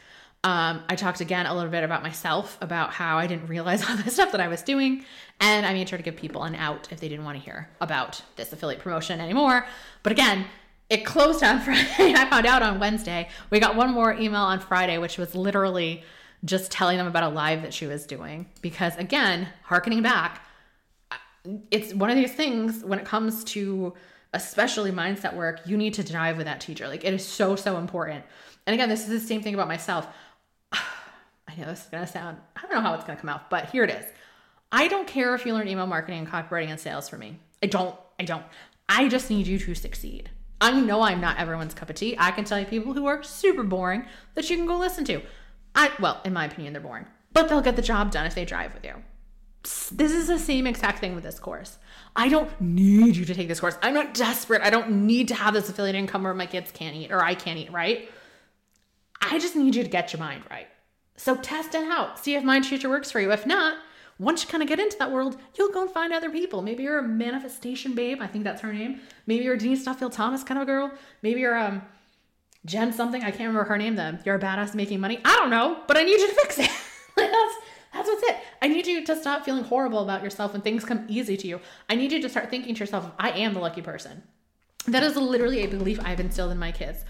Um, 0.44 0.82
I 0.88 0.94
talked 0.94 1.20
again 1.20 1.46
a 1.46 1.54
little 1.54 1.70
bit 1.70 1.82
about 1.84 2.02
myself, 2.02 2.58
about 2.60 2.92
how 2.92 3.16
I 3.16 3.26
didn't 3.26 3.46
realize 3.46 3.82
all 3.88 3.96
the 3.96 4.10
stuff 4.10 4.32
that 4.32 4.40
I 4.40 4.48
was 4.48 4.62
doing. 4.62 5.04
And 5.40 5.64
I 5.66 5.72
made 5.72 5.88
sure 5.88 5.96
to 5.96 6.04
give 6.04 6.16
people 6.16 6.44
an 6.44 6.54
out 6.54 6.88
if 6.92 7.00
they 7.00 7.08
didn't 7.08 7.24
want 7.24 7.38
to 7.38 7.44
hear 7.44 7.68
about 7.80 8.22
this 8.36 8.52
affiliate 8.52 8.82
promotion 8.82 9.20
anymore. 9.20 9.66
But 10.02 10.12
again, 10.12 10.46
it 10.90 11.04
closed 11.04 11.42
on 11.42 11.60
Friday. 11.60 11.88
I 11.98 12.28
found 12.28 12.46
out 12.46 12.62
on 12.62 12.78
Wednesday. 12.78 13.28
We 13.50 13.60
got 13.60 13.76
one 13.76 13.92
more 13.92 14.14
email 14.14 14.42
on 14.42 14.60
Friday, 14.60 14.98
which 14.98 15.18
was 15.18 15.34
literally 15.34 16.04
just 16.44 16.70
telling 16.70 16.98
them 16.98 17.06
about 17.06 17.22
a 17.22 17.28
live 17.28 17.62
that 17.62 17.72
she 17.72 17.86
was 17.86 18.06
doing. 18.06 18.46
Because 18.60 18.96
again, 18.96 19.48
harkening 19.62 20.02
back, 20.02 20.46
it's 21.70 21.94
one 21.94 22.10
of 22.10 22.16
these 22.16 22.32
things 22.32 22.84
when 22.84 22.98
it 22.98 23.04
comes 23.04 23.44
to 23.44 23.94
especially 24.34 24.90
mindset 24.90 25.34
work, 25.34 25.60
you 25.64 25.76
need 25.76 25.94
to 25.94 26.02
dive 26.02 26.36
with 26.36 26.46
that 26.46 26.60
teacher. 26.60 26.88
Like 26.88 27.04
it 27.04 27.14
is 27.14 27.26
so, 27.26 27.56
so 27.56 27.78
important. 27.78 28.24
And 28.66 28.74
again, 28.74 28.88
this 28.88 29.02
is 29.02 29.08
the 29.08 29.26
same 29.26 29.42
thing 29.42 29.54
about 29.54 29.68
myself. 29.68 30.06
I 30.72 31.56
know 31.56 31.66
this 31.66 31.84
is 31.84 31.86
gonna 31.86 32.06
sound, 32.06 32.38
I 32.56 32.62
don't 32.62 32.72
know 32.72 32.80
how 32.80 32.94
it's 32.94 33.04
gonna 33.04 33.18
come 33.18 33.30
out, 33.30 33.48
but 33.48 33.70
here 33.70 33.84
it 33.84 33.90
is. 33.90 34.04
I 34.72 34.88
don't 34.88 35.06
care 35.06 35.34
if 35.34 35.46
you 35.46 35.54
learn 35.54 35.68
email 35.68 35.86
marketing 35.86 36.18
and 36.18 36.28
copywriting 36.28 36.68
and 36.68 36.80
sales 36.80 37.08
for 37.08 37.16
me. 37.16 37.38
I 37.62 37.66
don't, 37.66 37.94
I 38.18 38.24
don't. 38.24 38.44
I 38.88 39.08
just 39.08 39.30
need 39.30 39.46
you 39.46 39.58
to 39.58 39.74
succeed. 39.74 40.30
I 40.64 40.80
know 40.80 41.02
I'm 41.02 41.20
not 41.20 41.36
everyone's 41.36 41.74
cup 41.74 41.90
of 41.90 41.96
tea. 41.96 42.16
I 42.18 42.30
can 42.30 42.46
tell 42.46 42.58
you 42.58 42.64
people 42.64 42.94
who 42.94 43.04
are 43.04 43.22
super 43.22 43.62
boring 43.62 44.06
that 44.34 44.48
you 44.48 44.56
can 44.56 44.64
go 44.64 44.78
listen 44.78 45.04
to. 45.04 45.20
I 45.74 45.90
well, 46.00 46.22
in 46.24 46.32
my 46.32 46.46
opinion, 46.46 46.72
they're 46.72 46.80
boring, 46.80 47.04
but 47.34 47.50
they'll 47.50 47.60
get 47.60 47.76
the 47.76 47.82
job 47.82 48.10
done 48.10 48.24
if 48.24 48.34
they 48.34 48.46
drive 48.46 48.72
with 48.72 48.82
you. 48.82 48.94
This 49.92 50.12
is 50.12 50.26
the 50.26 50.38
same 50.38 50.66
exact 50.66 51.00
thing 51.00 51.14
with 51.14 51.22
this 51.22 51.38
course. 51.38 51.76
I 52.16 52.30
don't 52.30 52.50
need 52.62 53.14
you 53.14 53.26
to 53.26 53.34
take 53.34 53.46
this 53.46 53.60
course. 53.60 53.76
I'm 53.82 53.92
not 53.92 54.14
desperate. 54.14 54.62
I 54.62 54.70
don't 54.70 55.06
need 55.06 55.28
to 55.28 55.34
have 55.34 55.52
this 55.52 55.68
affiliate 55.68 55.96
income 55.96 56.22
where 56.22 56.32
my 56.32 56.46
kids 56.46 56.72
can't 56.72 56.96
eat 56.96 57.12
or 57.12 57.22
I 57.22 57.34
can't 57.34 57.58
eat, 57.58 57.70
right? 57.70 58.08
I 59.20 59.38
just 59.38 59.56
need 59.56 59.74
you 59.74 59.82
to 59.82 59.90
get 59.90 60.14
your 60.14 60.20
mind 60.20 60.44
right. 60.50 60.68
So 61.16 61.36
test 61.36 61.74
it 61.74 61.84
out. 61.90 62.18
See 62.18 62.36
if 62.36 62.42
Mind 62.42 62.64
Teacher 62.64 62.88
works 62.88 63.10
for 63.10 63.20
you. 63.20 63.32
If 63.32 63.44
not, 63.44 63.76
once 64.18 64.42
you 64.42 64.48
kind 64.48 64.62
of 64.62 64.68
get 64.68 64.78
into 64.78 64.96
that 64.98 65.10
world, 65.10 65.36
you'll 65.56 65.72
go 65.72 65.82
and 65.82 65.90
find 65.90 66.12
other 66.12 66.30
people. 66.30 66.62
Maybe 66.62 66.84
you're 66.84 66.98
a 66.98 67.02
manifestation 67.02 67.94
babe. 67.94 68.18
I 68.20 68.26
think 68.26 68.44
that's 68.44 68.62
her 68.62 68.72
name. 68.72 69.00
Maybe 69.26 69.44
you're 69.44 69.56
Denise 69.56 69.84
Duffield 69.84 70.12
Thomas 70.12 70.44
kind 70.44 70.58
of 70.58 70.62
a 70.62 70.66
girl. 70.66 70.92
Maybe 71.22 71.40
you're 71.40 71.58
um 71.58 71.82
Jen 72.64 72.92
something, 72.92 73.22
I 73.22 73.30
can't 73.30 73.40
remember 73.40 73.64
her 73.64 73.76
name 73.76 73.96
then. 73.96 74.20
You're 74.24 74.36
a 74.36 74.40
badass 74.40 74.74
making 74.74 75.00
money. 75.00 75.20
I 75.24 75.36
don't 75.36 75.50
know, 75.50 75.82
but 75.86 75.98
I 75.98 76.02
need 76.02 76.18
you 76.18 76.28
to 76.28 76.34
fix 76.34 76.58
it. 76.58 76.70
like 77.16 77.30
that's 77.30 77.54
that's 77.92 78.08
what's 78.08 78.22
it. 78.24 78.36
I 78.62 78.68
need 78.68 78.86
you 78.86 79.04
to 79.04 79.16
stop 79.16 79.44
feeling 79.44 79.64
horrible 79.64 80.00
about 80.00 80.24
yourself 80.24 80.52
when 80.52 80.62
things 80.62 80.84
come 80.84 81.04
easy 81.08 81.36
to 81.36 81.46
you. 81.46 81.60
I 81.88 81.94
need 81.94 82.10
you 82.10 82.20
to 82.22 82.28
start 82.28 82.50
thinking 82.50 82.74
to 82.74 82.80
yourself, 82.80 83.10
I 83.18 83.30
am 83.30 83.54
the 83.54 83.60
lucky 83.60 83.82
person. 83.82 84.22
That 84.86 85.02
is 85.02 85.16
literally 85.16 85.64
a 85.64 85.68
belief 85.68 86.00
I've 86.02 86.20
instilled 86.20 86.52
in 86.52 86.58
my 86.58 86.72
kids. 86.72 87.04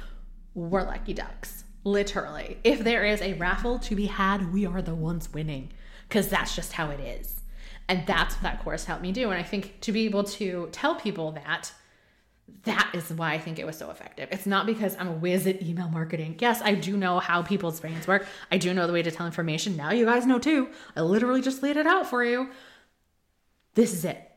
We're 0.55 0.83
lucky 0.83 1.15
ducks. 1.15 1.65
Literally. 1.85 2.59
If 2.65 2.81
there 2.81 3.05
is 3.05 3.21
a 3.21 3.35
raffle 3.35 3.79
to 3.81 3.97
be 3.97 4.07
had, 4.07 4.53
we 4.53 4.67
are 4.67 4.83
the 4.83 4.95
ones 4.95 5.33
winning. 5.33 5.73
Because 6.09 6.29
that's 6.29 6.55
just 6.55 6.73
how 6.73 6.91
it 6.91 7.01
is. 7.01 7.41
And 7.89 8.07
that's 8.07 8.35
what 8.35 8.43
that 8.45 8.63
course 8.63 8.85
helped 8.85 9.03
me 9.03 9.13
do. 9.13 9.31
And 9.31 9.39
I 9.39 9.43
think 9.43 9.81
to 9.83 9.93
be 9.93 10.07
able 10.07 10.25
to 10.25 10.69
tell 10.73 10.95
people 10.95 11.33
that 11.33 11.73
that 12.65 12.91
is 12.95 13.11
why 13.11 13.33
I 13.33 13.39
think 13.39 13.59
it 13.59 13.67
was 13.67 13.77
so 13.77 13.91
effective. 13.91 14.29
It's 14.31 14.47
not 14.47 14.67
because 14.67 14.97
I'm 14.99 15.09
a 15.09 15.13
whiz 15.13 15.47
at 15.47 15.63
email 15.63 15.89
marketing. 15.89 16.37
Yes, 16.39 16.61
I 16.63 16.75
do 16.75 16.97
know 16.97 17.19
how 17.19 17.43
people's 17.43 17.81
brains 17.81 18.07
work. 18.07 18.27
I 18.51 18.59
do 18.59 18.73
know 18.75 18.87
the 18.87 18.93
way 18.93 19.03
to 19.03 19.11
tell 19.11 19.27
information. 19.27 19.77
Now 19.77 19.93
you 19.93 20.05
guys 20.05 20.27
know 20.27 20.39
too. 20.39 20.69
I 20.97 21.03
literally 21.03 21.41
just 21.41 21.63
laid 21.63 21.77
it 21.77 21.87
out 21.87 22.07
for 22.07 22.25
you. 22.25 22.51
This 23.75 23.93
is 23.93 24.05
it. 24.05 24.31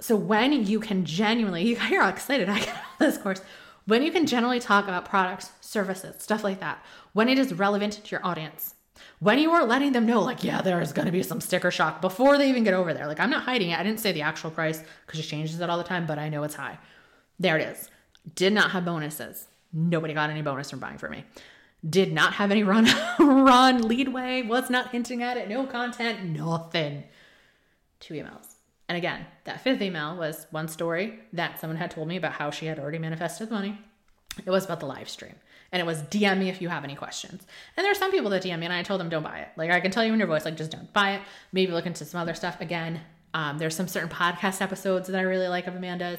So 0.00 0.16
when 0.16 0.52
you 0.66 0.80
can 0.80 1.04
genuinely, 1.04 1.64
you 1.64 1.76
hear 1.76 2.02
how 2.02 2.08
excited 2.08 2.48
I 2.48 2.64
got 2.64 2.82
this 2.98 3.18
course. 3.18 3.40
When 3.86 4.02
you 4.02 4.12
can 4.12 4.26
generally 4.26 4.60
talk 4.60 4.84
about 4.84 5.04
products, 5.04 5.50
services, 5.60 6.16
stuff 6.22 6.44
like 6.44 6.60
that, 6.60 6.84
when 7.12 7.28
it 7.28 7.38
is 7.38 7.54
relevant 7.54 7.94
to 8.04 8.10
your 8.10 8.24
audience, 8.24 8.74
when 9.18 9.38
you 9.38 9.50
are 9.52 9.64
letting 9.64 9.92
them 9.92 10.06
know, 10.06 10.20
like, 10.20 10.42
yeah, 10.42 10.62
there's 10.62 10.92
going 10.92 11.06
to 11.06 11.12
be 11.12 11.22
some 11.22 11.40
sticker 11.40 11.70
shock 11.70 12.00
before 12.00 12.38
they 12.38 12.48
even 12.48 12.64
get 12.64 12.74
over 12.74 12.94
there. 12.94 13.06
Like, 13.06 13.20
I'm 13.20 13.30
not 13.30 13.44
hiding 13.44 13.70
it. 13.70 13.78
I 13.78 13.82
didn't 13.82 14.00
say 14.00 14.12
the 14.12 14.22
actual 14.22 14.50
price 14.50 14.82
because 15.06 15.20
she 15.20 15.28
changes 15.28 15.60
it 15.60 15.68
all 15.68 15.78
the 15.78 15.84
time, 15.84 16.06
but 16.06 16.18
I 16.18 16.28
know 16.28 16.42
it's 16.42 16.54
high. 16.54 16.78
There 17.38 17.58
it 17.58 17.66
is. 17.68 17.90
Did 18.34 18.52
not 18.52 18.70
have 18.72 18.84
bonuses. 18.84 19.46
Nobody 19.72 20.14
got 20.14 20.30
any 20.30 20.42
bonus 20.42 20.70
from 20.70 20.80
buying 20.80 20.98
for 20.98 21.08
me. 21.08 21.24
Did 21.88 22.12
not 22.12 22.34
have 22.34 22.50
any 22.50 22.62
run 22.62 22.86
run 23.18 23.82
leadway. 23.82 24.42
Was 24.42 24.68
not 24.68 24.90
hinting 24.90 25.22
at 25.22 25.36
it. 25.36 25.48
No 25.48 25.66
content. 25.66 26.24
Nothing. 26.24 27.04
Two 28.00 28.14
emails. 28.14 28.46
And 28.88 28.98
again, 28.98 29.24
that 29.44 29.60
fifth 29.60 29.80
email 29.80 30.16
was 30.16 30.46
one 30.50 30.68
story 30.68 31.20
that 31.32 31.60
someone 31.60 31.76
had 31.76 31.92
told 31.92 32.08
me 32.08 32.16
about 32.16 32.32
how 32.32 32.50
she 32.50 32.66
had 32.66 32.78
already 32.78 32.98
manifested 32.98 33.48
the 33.48 33.54
money. 33.54 33.78
It 34.44 34.50
was 34.50 34.64
about 34.64 34.80
the 34.80 34.86
live 34.86 35.08
stream. 35.08 35.36
And 35.72 35.80
it 35.80 35.86
was 35.86 36.02
DM 36.02 36.38
me 36.38 36.48
if 36.48 36.60
you 36.60 36.68
have 36.68 36.82
any 36.82 36.96
questions. 36.96 37.46
And 37.76 37.84
there 37.84 37.92
are 37.92 37.96
some 37.96 38.10
people 38.10 38.30
that 38.30 38.42
DM 38.42 38.58
me 38.58 38.66
and 38.66 38.72
I 38.72 38.82
told 38.82 39.00
them 39.00 39.08
don't 39.08 39.22
buy 39.22 39.38
it. 39.38 39.48
Like 39.56 39.70
I 39.70 39.80
can 39.80 39.90
tell 39.90 40.04
you 40.04 40.12
in 40.12 40.18
your 40.18 40.26
voice, 40.28 40.44
like 40.44 40.56
just 40.56 40.72
don't 40.72 40.92
buy 40.92 41.12
it. 41.12 41.22
Maybe 41.52 41.72
look 41.72 41.86
into 41.86 42.04
some 42.04 42.20
other 42.20 42.34
stuff. 42.34 42.60
Again, 42.60 43.00
um, 43.34 43.58
there's 43.58 43.76
some 43.76 43.86
certain 43.86 44.08
podcast 44.08 44.60
episodes 44.60 45.08
that 45.08 45.18
I 45.18 45.22
really 45.22 45.48
like 45.48 45.66
of 45.66 45.76
Amanda's 45.76 46.18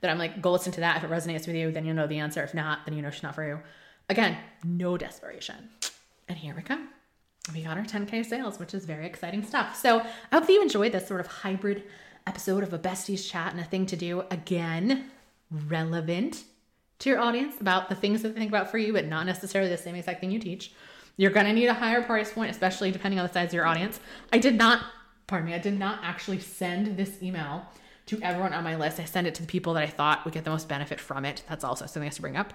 that 0.00 0.10
I'm 0.10 0.18
like, 0.18 0.42
go 0.42 0.52
listen 0.52 0.72
to 0.72 0.80
that. 0.80 0.96
If 0.98 1.04
it 1.04 1.10
resonates 1.10 1.46
with 1.46 1.56
you, 1.56 1.72
then 1.72 1.84
you'll 1.84 1.96
know 1.96 2.06
the 2.06 2.18
answer. 2.18 2.42
If 2.42 2.54
not, 2.54 2.84
then 2.84 2.94
you 2.94 3.02
know 3.02 3.10
she's 3.10 3.22
not 3.22 3.34
for 3.34 3.46
you. 3.46 3.60
Again, 4.08 4.36
no 4.64 4.96
desperation. 4.96 5.70
And 6.28 6.36
here 6.36 6.54
we 6.54 6.62
come. 6.62 6.88
We 7.54 7.62
got 7.62 7.76
our 7.76 7.84
10K 7.84 8.24
sales, 8.24 8.58
which 8.58 8.74
is 8.74 8.84
very 8.84 9.06
exciting 9.06 9.44
stuff. 9.44 9.76
So 9.76 10.00
I 10.00 10.36
hope 10.36 10.46
that 10.46 10.52
you 10.52 10.62
enjoyed 10.62 10.92
this 10.92 11.08
sort 11.08 11.20
of 11.20 11.26
hybrid 11.26 11.84
episode 12.26 12.62
of 12.62 12.72
a 12.72 12.78
besties 12.78 13.28
chat 13.28 13.52
and 13.52 13.60
a 13.60 13.64
thing 13.64 13.86
to 13.86 13.96
do. 13.96 14.24
Again, 14.30 15.10
relevant 15.50 16.44
to 17.00 17.08
your 17.08 17.18
audience 17.18 17.60
about 17.60 17.88
the 17.88 17.94
things 17.94 18.22
that 18.22 18.34
they 18.34 18.40
think 18.40 18.50
about 18.50 18.70
for 18.70 18.78
you, 18.78 18.92
but 18.92 19.06
not 19.06 19.26
necessarily 19.26 19.70
the 19.70 19.76
same 19.76 19.94
exact 19.94 20.20
thing 20.20 20.30
you 20.30 20.38
teach. 20.38 20.72
You're 21.16 21.30
going 21.30 21.46
to 21.46 21.52
need 21.52 21.66
a 21.66 21.74
higher 21.74 22.02
price 22.02 22.32
point, 22.32 22.50
especially 22.50 22.90
depending 22.90 23.18
on 23.18 23.26
the 23.26 23.32
size 23.32 23.48
of 23.48 23.54
your 23.54 23.66
audience. 23.66 24.00
I 24.32 24.38
did 24.38 24.56
not, 24.56 24.84
pardon 25.26 25.48
me, 25.48 25.54
I 25.54 25.58
did 25.58 25.78
not 25.78 26.00
actually 26.02 26.40
send 26.40 26.96
this 26.96 27.22
email 27.22 27.66
to 28.06 28.20
everyone 28.22 28.52
on 28.52 28.64
my 28.64 28.76
list. 28.76 29.00
I 29.00 29.04
send 29.04 29.26
it 29.26 29.34
to 29.36 29.42
the 29.42 29.48
people 29.48 29.74
that 29.74 29.82
I 29.82 29.86
thought 29.86 30.24
would 30.24 30.34
get 30.34 30.44
the 30.44 30.50
most 30.50 30.68
benefit 30.68 31.00
from 31.00 31.24
it. 31.24 31.42
That's 31.48 31.64
also 31.64 31.86
something 31.86 32.02
I 32.02 32.06
have 32.06 32.14
to 32.14 32.22
bring 32.22 32.36
up. 32.36 32.54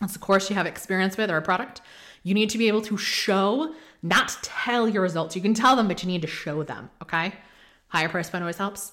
That's 0.00 0.12
the 0.12 0.18
course 0.18 0.48
you 0.48 0.56
have 0.56 0.66
experience 0.66 1.16
with 1.16 1.30
or 1.30 1.36
a 1.36 1.42
product. 1.42 1.80
You 2.22 2.34
need 2.34 2.50
to 2.50 2.58
be 2.58 2.68
able 2.68 2.82
to 2.82 2.96
show, 2.96 3.74
not 4.02 4.36
tell 4.42 4.88
your 4.88 5.02
results. 5.02 5.34
You 5.34 5.42
can 5.42 5.54
tell 5.54 5.76
them, 5.76 5.88
but 5.88 6.02
you 6.02 6.08
need 6.08 6.22
to 6.22 6.28
show 6.28 6.62
them. 6.62 6.90
Okay. 7.02 7.32
Higher 7.88 8.08
price 8.08 8.30
point 8.30 8.42
always 8.42 8.58
helps. 8.58 8.92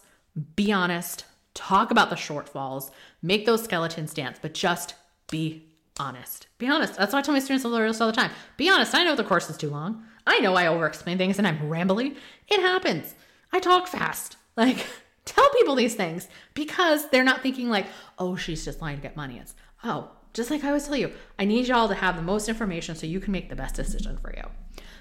Be 0.55 0.71
honest. 0.71 1.25
Talk 1.53 1.91
about 1.91 2.09
the 2.09 2.15
shortfalls. 2.15 2.91
Make 3.25 3.47
those 3.47 3.63
skeletons 3.63 4.13
dance, 4.13 4.37
but 4.39 4.53
just 4.53 4.93
be 5.31 5.65
honest. 5.99 6.45
Be 6.59 6.67
honest. 6.67 6.95
That's 6.95 7.11
why 7.11 7.19
I 7.19 7.21
tell 7.23 7.33
my 7.33 7.39
students 7.39 7.65
all 7.65 7.71
the 7.71 8.13
time. 8.13 8.29
Be 8.55 8.69
honest. 8.69 8.93
I 8.93 9.03
know 9.03 9.15
the 9.15 9.23
course 9.23 9.49
is 9.49 9.57
too 9.57 9.71
long. 9.71 10.03
I 10.27 10.37
know 10.41 10.53
I 10.53 10.67
over 10.67 10.85
explain 10.85 11.17
things 11.17 11.39
and 11.39 11.47
I'm 11.47 11.57
rambly. 11.57 12.15
It 12.47 12.61
happens. 12.61 13.15
I 13.51 13.59
talk 13.59 13.87
fast. 13.87 14.37
Like, 14.57 14.87
tell 15.25 15.49
people 15.49 15.75
these 15.75 15.95
things 15.95 16.29
because 16.53 17.09
they're 17.09 17.25
not 17.25 17.41
thinking 17.41 17.67
like, 17.67 17.87
oh, 18.17 18.37
she's 18.37 18.63
just 18.63 18.81
lying 18.81 18.95
to 18.95 19.01
get 19.01 19.17
money. 19.17 19.37
It's, 19.37 19.53
oh, 19.83 20.11
just 20.35 20.51
like 20.51 20.63
I 20.63 20.67
always 20.67 20.85
tell 20.85 20.97
you, 20.97 21.11
I 21.39 21.45
need 21.45 21.67
y'all 21.67 21.87
to 21.87 21.95
have 21.95 22.17
the 22.17 22.21
most 22.21 22.49
information 22.49 22.95
so 22.95 23.07
you 23.07 23.19
can 23.19 23.31
make 23.31 23.49
the 23.49 23.55
best 23.55 23.73
decision 23.73 24.17
for 24.17 24.31
you. 24.35 24.43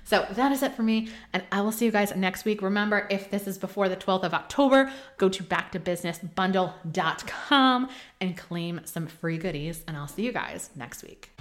So 0.05 0.27
that 0.33 0.53
is 0.53 0.63
it 0.63 0.75
for 0.75 0.83
me, 0.83 1.09
and 1.33 1.43
I 1.51 1.63
will 1.63 1.73
see 1.73 1.87
you 1.87 1.91
guys 1.91 2.15
next 2.15 2.45
week. 2.45 2.61
Remember, 2.63 3.09
if 3.11 3.31
this 3.31 3.47
is 3.47 3.57
before 3.59 3.89
the 3.89 3.97
12th 3.97 4.25
of 4.25 4.35
October, 4.35 4.93
go 5.17 5.31
to 5.31 5.43
backtobusinessbundle.com 5.43 7.89
and 8.21 8.37
claim 8.37 8.83
some 8.85 9.07
free 9.07 9.39
goodies, 9.39 9.83
and 9.89 9.97
I'll 9.97 10.07
see 10.07 10.25
you 10.25 10.33
guys 10.33 10.69
next 10.77 11.03
week. 11.03 11.34